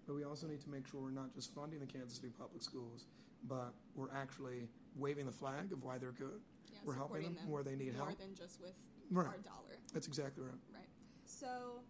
but 0.08 0.16
we 0.16 0.24
also 0.24 0.48
need 0.48 0.62
to 0.62 0.70
make 0.70 0.88
sure 0.88 1.02
we're 1.02 1.12
not 1.12 1.36
just 1.36 1.54
funding 1.54 1.80
the 1.80 1.86
Kansas 1.86 2.18
City 2.18 2.32
public 2.40 2.64
schools, 2.64 3.06
but 3.48 3.74
we're 3.96 4.12
actually 4.16 4.68
waving 4.96 5.26
the 5.26 5.32
flag 5.32 5.72
of 5.72 5.84
why 5.84 5.98
they're 5.98 6.16
good. 6.16 6.40
Yeah, 6.72 6.80
we're 6.86 6.96
helping 6.96 7.24
them, 7.24 7.36
them, 7.36 7.50
where 7.50 7.64
they 7.64 7.76
need 7.76 7.94
more 7.94 8.08
help. 8.08 8.20
More 8.20 8.28
than 8.28 8.36
just 8.36 8.62
with 8.62 8.74
right. 9.12 9.28
our 9.28 9.38
dollar. 9.44 9.76
That's 9.94 10.08
exactly 10.08 10.44
right. 10.44 10.56
Right. 10.74 10.88
So 11.26 11.84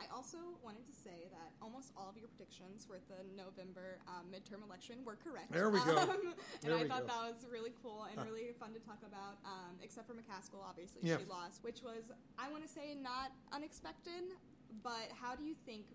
I 0.00 0.04
also 0.14 0.38
wanted 0.64 0.82
to 0.88 0.92
say 0.92 1.28
that 1.30 1.52
almost 1.62 1.92
all 1.96 2.08
of 2.08 2.16
your 2.16 2.26
predictions 2.34 2.88
for 2.88 2.98
the 3.06 3.22
November 3.36 4.00
um, 4.08 4.26
midterm 4.32 4.66
election 4.66 5.04
were 5.04 5.16
correct. 5.22 5.52
There 5.52 5.70
we 5.70 5.78
go. 5.86 5.96
Um, 5.96 6.34
and 6.64 6.74
I 6.74 6.88
thought 6.88 7.06
go. 7.06 7.12
that 7.12 7.22
was 7.30 7.46
really 7.52 7.72
cool 7.82 8.08
and 8.10 8.18
really 8.26 8.50
fun 8.58 8.72
to 8.72 8.80
talk 8.80 8.98
about, 9.06 9.38
um, 9.44 9.78
except 9.82 10.08
for 10.08 10.14
McCaskill, 10.14 10.64
obviously, 10.66 11.02
yeah. 11.04 11.18
she 11.18 11.24
lost, 11.28 11.62
which 11.62 11.82
was, 11.82 12.10
I 12.38 12.50
want 12.50 12.66
to 12.66 12.68
say, 12.68 12.96
not 12.96 13.30
unexpected, 13.52 14.34
but 14.82 15.12
how 15.20 15.36
do 15.36 15.44
you 15.44 15.54
think, 15.66 15.86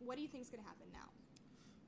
what 0.00 0.16
do 0.16 0.22
you 0.22 0.28
think 0.28 0.42
is 0.42 0.50
going 0.50 0.62
to 0.62 0.68
happen 0.68 0.86
now? 0.92 1.08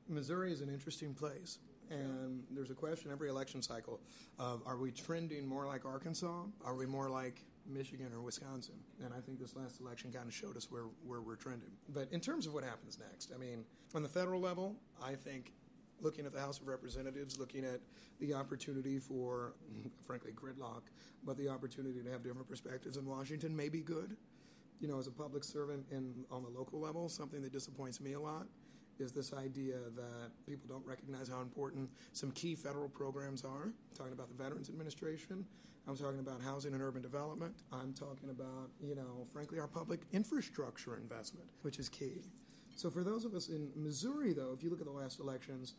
Missouri 0.08 0.52
is 0.52 0.60
an 0.60 0.68
interesting 0.68 1.14
place. 1.14 1.58
And 1.90 2.44
there's 2.52 2.70
a 2.70 2.74
question 2.74 3.10
every 3.10 3.28
election 3.28 3.62
cycle 3.62 4.00
of 4.38 4.62
are 4.64 4.76
we 4.76 4.92
trending 4.92 5.44
more 5.44 5.66
like 5.66 5.84
Arkansas? 5.84 6.44
Are 6.64 6.76
we 6.76 6.86
more 6.86 7.10
like 7.10 7.42
Michigan 7.66 8.12
or 8.12 8.20
Wisconsin. 8.20 8.74
And 9.04 9.14
I 9.14 9.20
think 9.20 9.38
this 9.38 9.56
last 9.56 9.80
election 9.80 10.12
kind 10.12 10.26
of 10.26 10.34
showed 10.34 10.56
us 10.56 10.70
where, 10.70 10.84
where 11.06 11.20
we're 11.20 11.36
trending. 11.36 11.70
But 11.88 12.08
in 12.12 12.20
terms 12.20 12.46
of 12.46 12.54
what 12.54 12.64
happens 12.64 12.98
next, 12.98 13.32
I 13.34 13.38
mean, 13.38 13.64
on 13.94 14.02
the 14.02 14.08
federal 14.08 14.40
level, 14.40 14.76
I 15.02 15.14
think 15.14 15.52
looking 16.00 16.26
at 16.26 16.32
the 16.32 16.40
House 16.40 16.58
of 16.58 16.66
Representatives, 16.66 17.38
looking 17.38 17.64
at 17.64 17.80
the 18.20 18.34
opportunity 18.34 18.98
for, 18.98 19.54
frankly, 20.06 20.32
gridlock, 20.32 20.82
but 21.24 21.36
the 21.36 21.48
opportunity 21.48 22.02
to 22.02 22.10
have 22.10 22.22
different 22.22 22.48
perspectives 22.48 22.96
in 22.96 23.06
Washington 23.06 23.54
may 23.54 23.68
be 23.68 23.80
good. 23.80 24.16
You 24.80 24.88
know, 24.88 24.99
as 24.99 25.06
a 25.06 25.10
public 25.10 25.44
servant 25.44 25.84
in, 25.90 26.25
on 26.30 26.42
the 26.42 26.49
local 26.49 26.80
level, 26.80 27.08
something 27.08 27.42
that 27.42 27.52
disappoints 27.52 28.00
me 28.00 28.14
a 28.14 28.20
lot 28.20 28.46
is 28.99 29.12
this 29.12 29.32
idea 29.32 29.76
that 29.96 30.30
people 30.46 30.68
don't 30.68 30.84
recognize 30.87 31.28
how 31.28 31.40
important 31.40 31.88
some 32.12 32.30
key 32.32 32.54
federal 32.54 32.88
programs 32.88 33.44
are. 33.44 33.64
I'm 33.64 33.96
talking 33.96 34.12
about 34.12 34.28
the 34.28 34.42
Veterans 34.42 34.68
Administration, 34.68 35.44
I'm 35.87 35.96
talking 35.96 36.20
about 36.20 36.40
housing 36.42 36.75
and 36.75 36.82
urban 36.82 37.02
development. 37.02 37.54
I'm 37.72 37.92
talking 37.92 38.30
about, 38.30 38.70
you 38.80 38.94
know, 38.94 39.26
frankly, 39.32 39.58
our 39.58 39.66
public 39.66 40.00
infrastructure 40.12 40.96
investment, 40.96 41.49
which 41.62 41.78
is 41.78 41.88
key. 41.88 42.22
So 42.76 42.90
for 42.90 43.02
those 43.02 43.25
of 43.25 43.34
us 43.34 43.49
in 43.49 43.70
Missouri, 43.75 44.32
though, 44.32 44.52
if 44.56 44.62
you 44.62 44.70
look 44.70 44.80
at 44.80 44.87
the 44.87 44.92
last 44.92 45.20
elections, 45.20 45.75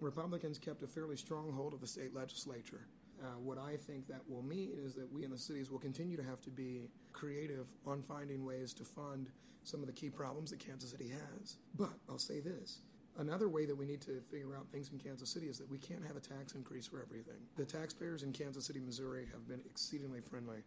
Republicans 0.00 0.58
kept 0.58 0.82
a 0.82 0.86
fairly 0.86 1.16
strong 1.16 1.52
hold 1.52 1.74
of 1.74 1.80
the 1.80 1.86
state 1.86 2.14
legislature. 2.14 2.86
Uh, 3.22 3.38
what 3.38 3.56
I 3.56 3.76
think 3.76 4.08
that 4.08 4.20
will 4.28 4.42
mean 4.42 4.70
is 4.84 4.94
that 4.94 5.10
we 5.12 5.24
in 5.24 5.30
the 5.30 5.38
cities 5.38 5.70
will 5.70 5.78
continue 5.78 6.16
to 6.16 6.24
have 6.24 6.40
to 6.42 6.50
be 6.50 6.88
creative 7.12 7.66
on 7.86 8.02
finding 8.02 8.44
ways 8.44 8.72
to 8.74 8.84
fund 8.84 9.30
some 9.62 9.80
of 9.80 9.86
the 9.86 9.92
key 9.92 10.10
problems 10.10 10.50
that 10.50 10.58
Kansas 10.58 10.90
City 10.90 11.08
has. 11.08 11.56
But 11.78 11.92
I'll 12.08 12.18
say 12.18 12.40
this 12.40 12.80
Another 13.18 13.48
way 13.48 13.66
that 13.66 13.76
we 13.76 13.84
need 13.84 14.00
to 14.02 14.22
figure 14.30 14.56
out 14.56 14.66
things 14.72 14.90
in 14.90 14.98
Kansas 14.98 15.28
City 15.28 15.46
is 15.46 15.58
that 15.58 15.70
we 15.70 15.76
can't 15.76 16.04
have 16.06 16.16
a 16.16 16.20
tax 16.20 16.54
increase 16.54 16.86
for 16.86 17.02
everything. 17.02 17.36
The 17.56 17.64
taxpayers 17.64 18.22
in 18.22 18.32
Kansas 18.32 18.64
City, 18.64 18.80
Missouri 18.80 19.26
have 19.32 19.46
been 19.46 19.60
exceedingly 19.66 20.20
friendly 20.20 20.64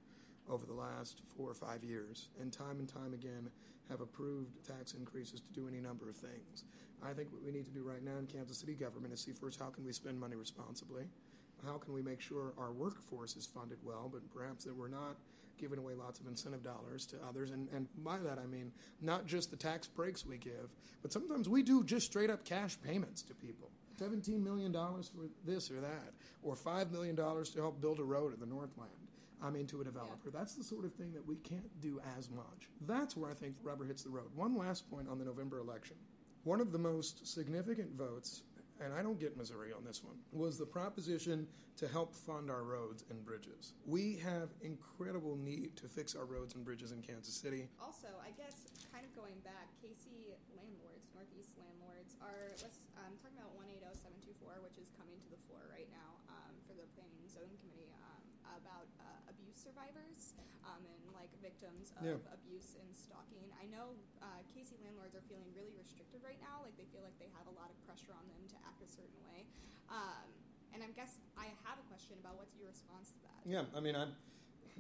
over 0.47 0.65
the 0.65 0.74
last 0.74 1.21
four 1.35 1.50
or 1.50 1.55
five 1.55 1.83
years, 1.83 2.29
and 2.39 2.53
time 2.53 2.77
and 2.77 2.88
time 2.88 3.13
again 3.13 3.50
have 3.89 4.01
approved 4.01 4.63
tax 4.65 4.93
increases 4.93 5.41
to 5.41 5.51
do 5.53 5.67
any 5.67 5.79
number 5.79 6.07
of 6.07 6.15
things. 6.15 6.65
I 7.03 7.13
think 7.13 7.31
what 7.31 7.43
we 7.43 7.51
need 7.51 7.65
to 7.65 7.71
do 7.71 7.83
right 7.83 8.03
now 8.03 8.17
in 8.19 8.27
Kansas 8.27 8.57
City 8.57 8.74
government 8.74 9.13
is 9.13 9.21
see 9.21 9.31
first 9.31 9.59
how 9.59 9.69
can 9.69 9.83
we 9.83 9.91
spend 9.91 10.19
money 10.19 10.35
responsibly? 10.35 11.05
How 11.65 11.77
can 11.77 11.93
we 11.93 12.01
make 12.01 12.22
sure 12.22 12.53
our 12.57 12.72
workforce 12.72 13.36
is 13.36 13.45
funded 13.45 13.77
well, 13.84 14.10
but 14.12 14.22
perhaps 14.34 14.65
that 14.65 14.75
we're 14.75 14.88
not 14.88 15.15
giving 15.57 15.79
away 15.79 15.93
lots 15.93 16.19
of 16.19 16.27
incentive 16.27 16.63
dollars 16.63 17.05
to 17.07 17.17
others? 17.27 17.51
And, 17.51 17.67
and 17.74 17.88
by 18.03 18.17
that 18.19 18.38
I 18.38 18.45
mean 18.45 18.72
not 19.01 19.25
just 19.25 19.51
the 19.51 19.57
tax 19.57 19.88
breaks 19.88 20.25
we 20.25 20.38
give, 20.38 20.69
but 21.01 21.12
sometimes 21.12 21.50
we 21.50 21.63
do 21.63 21.84
just 21.84 22.05
straight 22.05 22.29
up 22.29 22.45
cash 22.45 22.77
payments 22.86 23.22
to 23.24 23.34
people. 23.34 23.69
$17 24.00 24.43
million 24.43 24.74
for 24.74 25.29
this 25.45 25.72
or 25.72 25.79
that, 25.79 26.13
or 26.43 26.55
$5 26.55 26.91
million 26.91 27.15
to 27.15 27.51
help 27.55 27.81
build 27.81 28.00
a 28.00 28.03
road 28.03 28.34
in 28.34 28.39
the 28.39 28.45
Northland. 28.45 28.91
I 29.41 29.50
mean, 29.50 29.67
to 29.67 29.81
a 29.81 29.84
developer. 29.84 30.15
Yeah. 30.25 30.31
That's 30.34 30.55
the 30.55 30.63
sort 30.63 30.86
of 30.86 30.93
thing 30.93 31.13
that 31.13 31.25
we 31.25 31.36
can't 31.38 31.81
do 31.81 32.01
as 32.17 32.29
much. 32.29 32.69
That's 32.88 33.15
where 33.15 33.29
I 33.29 33.34
think 33.34 33.55
rubber 33.63 33.86
hits 33.86 34.03
the 34.03 34.10
road. 34.10 34.27
One 34.34 34.57
last 34.57 34.89
point 34.89 35.07
on 35.10 35.19
the 35.19 35.25
November 35.25 35.60
election. 35.60 35.98
One 36.43 36.62
of 36.62 36.72
the 36.72 36.79
most 36.79 37.27
significant 37.27 37.91
votes, 37.98 38.43
and 38.84 38.94
I 38.94 39.01
don't 39.01 39.20
get 39.20 39.38
Missouri 39.38 39.72
on 39.72 39.84
this 39.84 40.03
one, 40.03 40.15
was 40.32 40.58
the 40.58 40.65
proposition 40.65 41.48
to 41.77 41.88
help 41.88 42.15
fund 42.15 42.50
our 42.50 42.63
roads 42.63 43.03
and 43.10 43.24
bridges. 43.24 43.74
We 43.86 44.15
have 44.24 44.50
incredible 44.62 45.36
need 45.36 45.75
to 45.77 45.88
fix 45.88 46.15
our 46.15 46.25
roads 46.25 46.55
and 46.55 46.63
bridges 46.63 46.91
in 46.91 47.01
Kansas 47.01 47.36
City. 47.36 47.67
Also, 47.84 48.08
I 48.24 48.32
guess, 48.39 48.72
kind 48.91 49.03
of 49.03 49.12
going 49.15 49.36
back, 49.44 49.67
KC 49.84 50.36
landlords, 50.55 51.12
Northeast 51.12 51.55
landlords, 51.60 52.15
are, 52.24 52.51
let's 52.63 52.79
um, 53.00 53.15
talking 53.20 53.39
about 53.39 53.55
180724, 53.60 54.63
which 54.63 54.79
is 54.79 54.88
coming 54.96 55.20
to 55.20 55.29
the 55.32 55.39
floor 55.48 55.63
right 55.67 55.88
now 55.91 56.15
um, 56.32 56.55
for 56.63 56.75
the 56.75 56.88
Planning 56.96 57.27
Zoning 57.27 57.60
Committee 57.60 57.91
about 58.55 58.88
uh, 59.00 59.31
abuse 59.31 59.59
survivors 59.59 60.35
um, 60.65 60.81
and 60.83 61.01
like 61.13 61.31
victims 61.43 61.93
of 62.00 62.19
yeah. 62.19 62.35
abuse 62.35 62.75
and 62.79 62.89
stalking. 62.95 63.45
I 63.59 63.67
know 63.69 63.95
uh, 64.24 64.41
KC 64.55 64.79
landlords 64.81 65.13
are 65.13 65.25
feeling 65.27 65.47
really 65.53 65.75
restricted 65.75 66.24
right 66.25 66.39
now. 66.41 66.63
Like 66.63 66.75
they 66.79 66.88
feel 66.89 67.03
like 67.05 67.15
they 67.21 67.29
have 67.35 67.47
a 67.51 67.55
lot 67.55 67.69
of 67.69 67.77
pressure 67.85 68.15
on 68.15 68.25
them 68.31 68.43
to 68.55 68.57
act 68.65 68.81
a 68.81 68.89
certain 68.89 69.19
way. 69.27 69.45
Um, 69.91 70.27
and 70.74 70.83
I 70.83 70.91
guess 70.91 71.24
I 71.39 71.51
have 71.63 71.79
a 71.79 71.85
question 71.88 72.19
about 72.19 72.35
what's 72.35 72.51
your 72.57 72.67
response 72.67 73.15
to 73.15 73.19
that? 73.31 73.39
Yeah, 73.47 73.63
I 73.71 73.79
mean, 73.79 73.95
I'm 73.95 74.12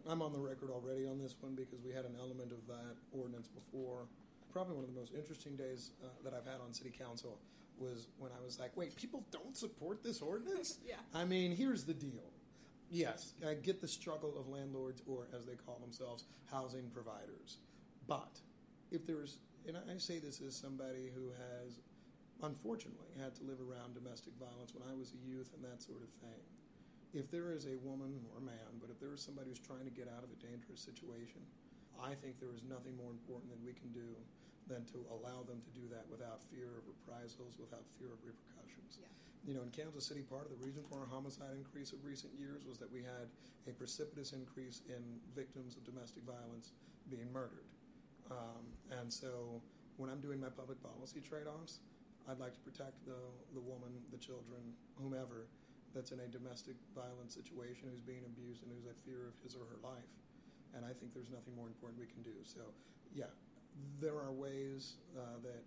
I'm 0.09 0.21
on 0.21 0.33
the 0.33 0.39
record 0.39 0.69
already 0.69 1.07
on 1.07 1.17
this 1.17 1.35
one 1.39 1.55
because 1.55 1.79
we 1.81 1.91
had 1.91 2.05
an 2.05 2.15
element 2.19 2.51
of 2.51 2.65
that 2.67 2.99
ordinance 3.11 3.47
before. 3.47 4.07
Probably 4.51 4.75
one 4.75 4.83
of 4.83 4.91
the 4.93 4.99
most 4.99 5.13
interesting 5.13 5.55
days 5.55 5.91
uh, 6.03 6.07
that 6.23 6.33
I've 6.33 6.45
had 6.45 6.59
on 6.59 6.73
City 6.73 6.91
Council 6.91 7.39
was 7.77 8.07
when 8.19 8.31
I 8.31 8.43
was 8.43 8.59
like, 8.59 8.71
wait, 8.75 8.95
people 8.95 9.23
don't 9.31 9.55
support 9.55 10.03
this 10.03 10.21
ordinance? 10.21 10.79
yeah. 10.87 10.95
I 11.13 11.25
mean, 11.25 11.55
here's 11.55 11.83
the 11.83 11.93
deal. 11.93 12.31
Yes, 12.95 13.35
I 13.43 13.55
get 13.55 13.81
the 13.83 13.91
struggle 13.91 14.39
of 14.39 14.47
landlords, 14.47 15.03
or 15.05 15.27
as 15.35 15.43
they 15.43 15.59
call 15.59 15.83
themselves, 15.83 16.23
housing 16.47 16.87
providers. 16.95 17.59
But 18.07 18.39
if 18.89 19.05
there's, 19.05 19.43
and 19.67 19.75
I 19.75 19.97
say 19.99 20.19
this 20.19 20.39
as 20.39 20.55
somebody 20.55 21.11
who 21.11 21.35
has 21.35 21.83
unfortunately 22.39 23.11
had 23.19 23.35
to 23.35 23.43
live 23.43 23.59
around 23.59 23.99
domestic 23.99 24.31
violence 24.39 24.71
when 24.71 24.87
I 24.87 24.95
was 24.95 25.11
a 25.11 25.19
youth 25.27 25.51
and 25.51 25.63
that 25.67 25.83
sort 25.83 26.07
of 26.07 26.11
thing. 26.23 26.39
If 27.11 27.31
there 27.31 27.51
is 27.51 27.67
a 27.67 27.75
woman 27.83 28.23
or 28.31 28.39
a 28.39 28.47
man, 28.47 28.79
but 28.79 28.87
if 28.87 28.99
there 28.99 29.11
is 29.11 29.19
somebody 29.19 29.51
who's 29.51 29.59
trying 29.59 29.83
to 29.83 29.95
get 29.95 30.07
out 30.07 30.23
of 30.23 30.31
a 30.31 30.39
dangerous 30.39 30.79
situation, 30.79 31.43
I 31.99 32.15
think 32.15 32.39
there 32.39 32.55
is 32.55 32.63
nothing 32.63 32.95
more 32.95 33.11
important 33.11 33.51
than 33.51 33.59
we 33.63 33.75
can 33.75 33.91
do 33.91 34.15
than 34.71 34.83
to 34.95 35.03
allow 35.11 35.43
them 35.43 35.59
to 35.63 35.71
do 35.75 35.87
that 35.91 36.07
without 36.07 36.43
fear 36.47 36.71
of 36.79 36.83
reprisals, 36.87 37.59
without 37.59 37.83
fear 37.99 38.11
of 38.11 38.19
repercussions. 38.23 38.99
Yeah. 38.99 39.11
You 39.45 39.53
know, 39.53 39.61
in 39.61 39.69
Kansas 39.69 40.09
City, 40.09 40.25
part 40.25 40.49
of 40.49 40.57
the 40.57 40.65
reason 40.65 40.81
for 40.89 40.97
our 40.97 41.05
homicide 41.05 41.53
increase 41.53 41.93
of 41.93 42.01
recent 42.01 42.33
years 42.33 42.65
was 42.65 42.81
that 42.81 42.91
we 42.91 43.05
had 43.05 43.29
a 43.69 43.71
precipitous 43.77 44.33
increase 44.33 44.81
in 44.89 45.21
victims 45.37 45.77
of 45.77 45.85
domestic 45.85 46.25
violence 46.25 46.73
being 47.13 47.29
murdered. 47.31 47.69
Um, 48.31 48.65
and 48.89 49.11
so 49.13 49.61
when 49.97 50.09
I'm 50.09 50.19
doing 50.19 50.41
my 50.41 50.49
public 50.49 50.81
policy 50.81 51.21
trade 51.21 51.45
offs, 51.45 51.85
I'd 52.25 52.41
like 52.41 52.57
to 52.57 52.63
protect 52.65 53.05
the, 53.05 53.21
the 53.53 53.61
woman, 53.61 54.01
the 54.09 54.17
children, 54.17 54.73
whomever 54.97 55.45
that's 55.93 56.11
in 56.11 56.19
a 56.19 56.27
domestic 56.27 56.75
violence 56.97 57.37
situation 57.37 57.87
who's 57.93 58.01
being 58.01 58.25
abused 58.25 58.65
and 58.65 58.73
who's 58.73 58.89
at 58.89 58.97
fear 59.05 59.29
of 59.29 59.37
his 59.45 59.53
or 59.53 59.69
her 59.69 59.77
life. 59.85 60.09
And 60.73 60.83
I 60.83 60.91
think 60.91 61.13
there's 61.13 61.29
nothing 61.29 61.55
more 61.55 61.69
important 61.69 62.01
we 62.01 62.09
can 62.09 62.25
do. 62.25 62.35
So, 62.43 62.73
yeah, 63.13 63.31
there 64.01 64.17
are 64.17 64.33
ways 64.33 64.97
uh, 65.13 65.37
that 65.45 65.63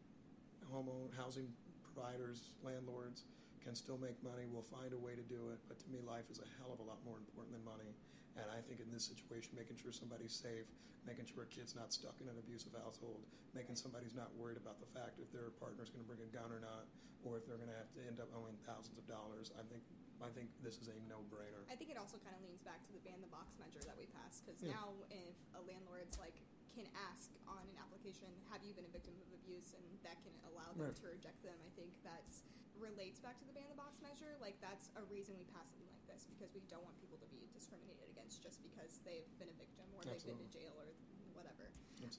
home 0.66 0.90
housing 1.16 1.46
providers, 1.86 2.50
landlords 2.66 3.22
can 3.62 3.74
still 3.74 3.98
make 3.98 4.16
money. 4.22 4.46
We'll 4.48 4.66
find 4.66 4.90
a 4.94 5.00
way 5.00 5.14
to 5.14 5.24
do 5.26 5.50
it. 5.54 5.60
But 5.66 5.78
to 5.82 5.86
me, 5.90 6.00
life 6.02 6.26
is 6.30 6.38
a 6.38 6.48
hell 6.58 6.72
of 6.72 6.80
a 6.80 6.86
lot 6.86 7.02
more 7.04 7.18
important 7.18 7.54
than 7.54 7.64
money. 7.64 7.92
And 8.38 8.46
I 8.54 8.62
think 8.62 8.78
in 8.78 8.88
this 8.94 9.06
situation, 9.06 9.58
making 9.58 9.82
sure 9.82 9.90
somebody's 9.90 10.34
safe, 10.34 10.70
making 11.02 11.26
sure 11.26 11.42
a 11.42 11.50
kid's 11.50 11.74
not 11.74 11.90
stuck 11.90 12.14
in 12.22 12.30
an 12.30 12.38
abusive 12.38 12.70
household, 12.78 13.26
making 13.50 13.74
somebody's 13.74 14.14
not 14.14 14.30
worried 14.38 14.60
about 14.60 14.78
the 14.78 14.88
fact 14.94 15.18
if 15.18 15.30
their 15.34 15.50
partner's 15.58 15.90
going 15.90 16.06
to 16.06 16.08
bring 16.08 16.22
a 16.22 16.30
gun 16.30 16.54
or 16.54 16.62
not, 16.62 16.86
or 17.26 17.34
if 17.34 17.50
they're 17.50 17.58
going 17.58 17.72
to 17.72 17.80
have 17.80 17.90
to 17.98 18.02
end 18.06 18.22
up 18.22 18.30
owing 18.30 18.54
thousands 18.62 18.94
of 18.94 19.06
dollars. 19.10 19.50
I 19.58 19.66
think 19.66 19.82
I 20.18 20.30
think 20.34 20.50
this 20.66 20.82
is 20.82 20.90
a 20.90 20.98
no-brainer. 21.06 21.62
I 21.70 21.78
think 21.78 21.94
it 21.94 21.98
also 21.98 22.18
kind 22.18 22.34
of 22.34 22.42
leans 22.42 22.58
back 22.66 22.82
to 22.86 22.92
the 22.94 22.98
ban 23.06 23.22
the 23.22 23.30
box 23.30 23.54
measure 23.54 23.78
that 23.86 23.94
we 23.94 24.10
passed 24.10 24.42
because 24.42 24.58
yeah. 24.58 24.74
now 24.74 24.90
if 25.14 25.38
a 25.54 25.62
landlord's 25.62 26.18
like 26.18 26.34
can 26.74 26.90
ask 27.10 27.30
on 27.46 27.62
an 27.70 27.78
application, 27.78 28.26
have 28.50 28.66
you 28.66 28.74
been 28.74 28.86
a 28.86 28.90
victim 28.90 29.14
of 29.22 29.30
abuse, 29.48 29.72
and 29.72 29.86
that 30.04 30.20
can 30.20 30.34
allow 30.52 30.68
them 30.76 30.92
right. 30.92 31.00
to 31.00 31.08
reject 31.08 31.40
them. 31.40 31.56
I 31.64 31.72
think 31.72 31.88
that's 32.04 32.44
relates 32.78 33.18
back 33.18 33.38
to 33.42 33.46
the 33.46 33.54
ban 33.54 33.66
the 33.70 33.78
box 33.78 33.98
measure. 34.00 34.34
Like 34.38 34.58
that's 34.62 34.90
a 34.98 35.04
reason 35.10 35.34
we 35.38 35.46
pass 35.54 35.70
something 35.70 35.90
like 35.90 36.06
this 36.06 36.26
because 36.30 36.50
we 36.54 36.62
don't 36.70 36.82
want 36.82 36.96
people 37.02 37.18
to 37.20 37.28
be 37.30 37.46
discriminated 37.54 38.06
against 38.10 38.40
just 38.42 38.62
because 38.62 39.02
they've 39.02 39.28
been 39.36 39.50
a 39.50 39.58
victim 39.58 39.86
or 39.94 40.02
Absolutely. 40.06 40.18
they've 40.18 40.38
been 40.38 40.42
to 40.42 40.50
jail 40.50 40.74
or 40.78 40.88
whatever. 41.34 41.70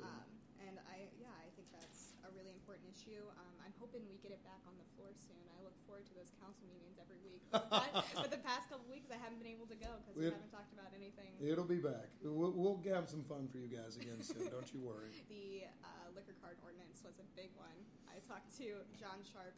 Um, 0.03 0.27
and 0.59 0.75
I, 0.91 1.07
yeah, 1.15 1.31
I 1.39 1.47
think 1.55 1.71
that's 1.71 2.11
a 2.27 2.29
really 2.35 2.51
important 2.51 2.91
issue. 2.91 3.23
Um, 3.39 3.55
I'm 3.63 3.71
hoping 3.79 4.03
we 4.11 4.19
get 4.19 4.35
it 4.35 4.43
back 4.43 4.59
on 4.67 4.75
the 4.75 4.83
floor 4.95 5.15
soon. 5.15 5.39
I 5.55 5.63
look 5.63 5.75
forward 5.87 6.03
to 6.11 6.13
those 6.19 6.35
council 6.43 6.67
meetings 6.67 6.99
every 6.99 7.19
week. 7.23 7.43
But, 7.69 7.95
but 8.13 8.29
the 8.29 8.43
past 8.43 8.67
couple 8.67 8.85
weeks, 8.91 9.09
I 9.09 9.17
haven't 9.17 9.39
been 9.39 9.49
able 9.49 9.65
to 9.71 9.79
go 9.79 9.89
because 10.03 10.19
we 10.19 10.27
haven't 10.27 10.51
talked 10.51 10.75
about 10.75 10.91
anything. 10.93 11.31
It'll 11.39 11.65
be 11.67 11.79
back. 11.79 12.11
We'll, 12.21 12.51
we'll 12.51 12.77
have 12.91 13.07
some 13.07 13.23
fun 13.23 13.47
for 13.47 13.57
you 13.57 13.71
guys 13.71 13.95
again 13.95 14.19
soon. 14.19 14.51
don't 14.51 14.67
you 14.75 14.83
worry. 14.83 15.15
The 15.31 15.69
uh, 15.85 16.09
liquor 16.17 16.35
card 16.41 16.57
ordinance 16.65 17.05
was 17.05 17.21
a 17.21 17.27
big 17.37 17.53
one. 17.55 17.73
I 18.09 18.19
talked 18.27 18.51
to 18.59 18.83
John 18.97 19.21
Sharp 19.23 19.53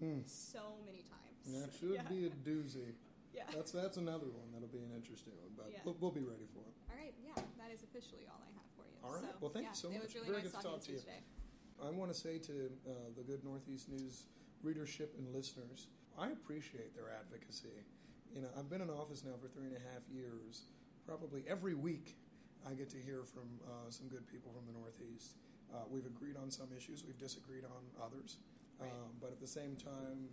hmm. 0.00 0.24
so 0.24 0.80
many 0.84 1.04
times. 1.06 1.46
That 1.46 1.70
should 1.72 1.94
yeah. 1.94 2.08
be 2.08 2.26
a 2.26 2.32
doozy. 2.42 2.96
Yeah. 3.30 3.46
That's 3.54 3.70
that's 3.70 3.96
another 3.96 4.26
one 4.26 4.50
that'll 4.50 4.74
be 4.74 4.82
an 4.82 4.90
interesting 4.90 5.30
one, 5.38 5.54
but 5.54 5.70
yeah. 5.70 5.78
we'll, 5.86 5.94
we'll, 6.02 6.10
be 6.10 6.26
ready 6.26 6.50
for 6.50 6.66
it. 6.66 6.74
All 6.90 6.98
right. 6.98 7.14
Yeah, 7.22 7.38
that 7.62 7.70
is 7.70 7.86
officially 7.86 8.26
all 8.26 8.42
I 8.42 8.50
have 8.58 8.66
for 8.74 8.82
you. 8.90 8.98
All 9.06 9.14
right. 9.14 9.22
So, 9.22 9.38
well, 9.38 9.54
thank 9.54 9.70
yeah, 9.70 9.78
you 9.78 9.78
so 9.78 9.86
much. 9.86 9.96
It 9.96 10.02
was 10.02 10.14
really 10.18 10.26
Very 10.34 10.42
nice 10.42 10.50
good 10.50 10.58
to 10.58 10.66
talk 10.66 10.82
to 10.82 10.90
you. 10.90 10.98
Today. 10.98 11.22
I 11.78 11.94
want 11.94 12.10
to 12.10 12.18
say 12.18 12.42
to 12.42 12.68
uh, 12.90 13.14
the 13.14 13.22
Good 13.22 13.46
Northeast 13.46 13.86
News 13.86 14.26
readership 14.66 15.14
and 15.14 15.30
listeners, 15.30 15.86
I 16.18 16.34
appreciate 16.34 16.90
their 16.98 17.08
advocacy. 17.08 17.86
You 18.34 18.42
know, 18.42 18.50
I've 18.58 18.68
been 18.68 18.82
in 18.82 18.90
office 18.90 19.24
now 19.24 19.38
for 19.40 19.48
three 19.48 19.70
and 19.70 19.76
a 19.78 19.84
half 19.94 20.02
years. 20.10 20.66
Probably 21.06 21.46
every 21.48 21.74
week, 21.74 22.18
I 22.68 22.74
get 22.74 22.90
to 22.90 22.98
hear 22.98 23.24
from 23.24 23.48
uh, 23.64 23.88
some 23.88 24.08
good 24.08 24.26
people 24.28 24.52
from 24.52 24.66
the 24.66 24.76
Northeast. 24.76 25.38
Uh, 25.72 25.86
we've 25.88 26.06
agreed 26.06 26.36
on 26.36 26.50
some 26.50 26.68
issues, 26.76 27.04
we've 27.06 27.18
disagreed 27.18 27.64
on 27.64 27.82
others, 28.02 28.38
Right. 28.80 28.90
Um, 28.90 29.10
but 29.20 29.30
at 29.30 29.40
the 29.40 29.46
same 29.46 29.76
time, 29.76 30.28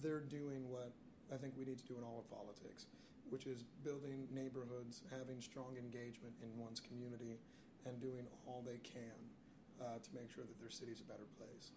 they're 0.00 0.20
doing 0.20 0.70
what 0.70 0.92
I 1.32 1.36
think 1.36 1.54
we 1.56 1.64
need 1.64 1.78
to 1.78 1.84
do 1.84 1.96
in 1.98 2.04
all 2.04 2.18
of 2.18 2.30
politics, 2.30 2.86
which 3.30 3.46
is 3.46 3.64
building 3.84 4.28
neighborhoods, 4.32 5.02
having 5.10 5.40
strong 5.40 5.76
engagement 5.78 6.34
in 6.42 6.56
one's 6.58 6.80
community, 6.80 7.38
and 7.86 8.00
doing 8.00 8.26
all 8.46 8.62
they 8.64 8.78
can 8.78 9.18
uh, 9.80 9.98
to 10.02 10.10
make 10.14 10.30
sure 10.30 10.44
that 10.44 10.58
their 10.60 10.70
city's 10.70 11.00
a 11.00 11.04
better 11.04 11.26
place. 11.36 11.72